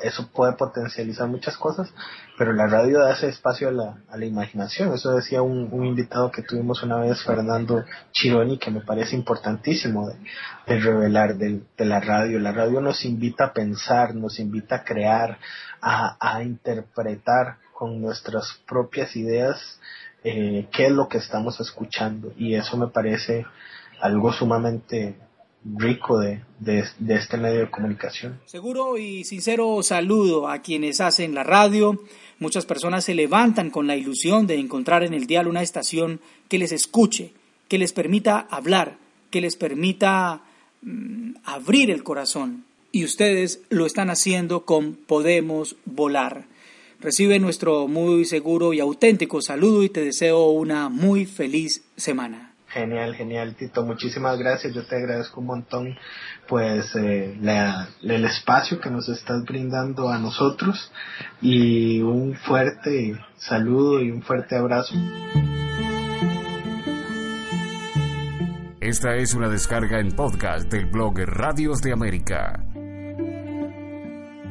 eso 0.00 0.28
puede 0.32 0.54
potencializar 0.54 1.28
muchas 1.28 1.56
cosas, 1.56 1.92
pero 2.38 2.52
la 2.52 2.66
radio 2.66 3.00
da 3.00 3.12
ese 3.12 3.28
espacio 3.28 3.68
a 3.68 3.72
la, 3.72 3.96
a 4.08 4.16
la 4.16 4.24
imaginación. 4.24 4.92
Eso 4.92 5.14
decía 5.14 5.42
un, 5.42 5.68
un, 5.70 5.84
invitado 5.84 6.30
que 6.30 6.42
tuvimos 6.42 6.82
una 6.82 6.96
vez, 6.98 7.22
Fernando 7.22 7.84
Chironi, 8.12 8.58
que 8.58 8.70
me 8.70 8.80
parece 8.80 9.16
importantísimo 9.16 10.08
de, 10.08 10.78
revelar 10.80 11.36
de, 11.36 11.62
de, 11.76 11.84
la 11.84 12.00
radio. 12.00 12.38
La 12.38 12.52
radio 12.52 12.80
nos 12.80 13.04
invita 13.04 13.46
a 13.46 13.52
pensar, 13.52 14.14
nos 14.14 14.38
invita 14.38 14.76
a 14.76 14.84
crear, 14.84 15.38
a, 15.80 16.16
a 16.18 16.42
interpretar 16.42 17.58
con 17.72 18.00
nuestras 18.00 18.60
propias 18.66 19.14
ideas 19.16 19.80
eh, 20.22 20.68
qué 20.72 20.86
es 20.86 20.92
lo 20.92 21.08
que 21.08 21.18
estamos 21.18 21.60
escuchando. 21.60 22.32
Y 22.36 22.54
eso 22.54 22.76
me 22.76 22.88
parece 22.88 23.44
algo 24.00 24.32
sumamente 24.32 25.16
rico 25.64 26.18
de, 26.18 26.42
de, 26.58 26.84
este 27.14 27.36
medio 27.36 27.60
de 27.60 27.70
comunicación. 27.70 28.40
Seguro 28.46 28.98
y 28.98 29.24
sincero 29.24 29.82
saludo 29.82 30.48
a 30.48 30.58
quienes 30.58 31.00
hacen 31.00 31.34
la 31.34 31.42
radio. 31.42 32.02
Muchas 32.38 32.66
personas 32.66 33.04
se 33.04 33.14
levantan 33.14 33.70
con 33.70 33.86
la 33.86 33.96
ilusión 33.96 34.46
de 34.46 34.56
encontrar 34.56 35.04
en 35.04 35.14
el 35.14 35.26
dial 35.26 35.48
una 35.48 35.62
estación 35.62 36.20
que 36.48 36.58
les 36.58 36.72
escuche, 36.72 37.32
que 37.68 37.78
les 37.78 37.92
permita 37.92 38.40
hablar, 38.50 38.98
que 39.30 39.40
les 39.40 39.56
permita 39.56 40.42
mm, 40.82 41.36
abrir 41.44 41.90
el 41.90 42.02
corazón. 42.02 42.64
Y 42.92 43.04
ustedes 43.04 43.62
lo 43.70 43.86
están 43.86 44.10
haciendo 44.10 44.64
con 44.64 44.94
Podemos 44.94 45.76
Volar. 45.84 46.46
Recibe 47.00 47.38
nuestro 47.38 47.88
muy 47.88 48.24
seguro 48.24 48.72
y 48.72 48.80
auténtico 48.80 49.42
saludo 49.42 49.82
y 49.82 49.88
te 49.88 50.04
deseo 50.04 50.46
una 50.46 50.88
muy 50.88 51.26
feliz 51.26 51.82
semana. 51.96 52.53
Genial, 52.74 53.14
genial, 53.14 53.54
Tito. 53.54 53.82
Muchísimas 53.84 54.36
gracias. 54.36 54.74
Yo 54.74 54.84
te 54.84 54.96
agradezco 54.96 55.40
un 55.40 55.46
montón, 55.46 55.96
pues, 56.48 56.96
eh, 56.96 57.38
la, 57.40 57.86
el 58.02 58.24
espacio 58.24 58.80
que 58.80 58.90
nos 58.90 59.08
estás 59.08 59.44
brindando 59.44 60.08
a 60.08 60.18
nosotros 60.18 60.90
y 61.40 62.02
un 62.02 62.34
fuerte 62.34 63.16
saludo 63.36 64.02
y 64.02 64.10
un 64.10 64.22
fuerte 64.22 64.56
abrazo. 64.56 64.96
Esta 68.80 69.14
es 69.14 69.34
una 69.34 69.48
descarga 69.48 70.00
en 70.00 70.10
podcast 70.10 70.68
del 70.68 70.86
blog 70.86 71.14
Radios 71.26 71.80
de 71.80 71.92
América 71.92 72.60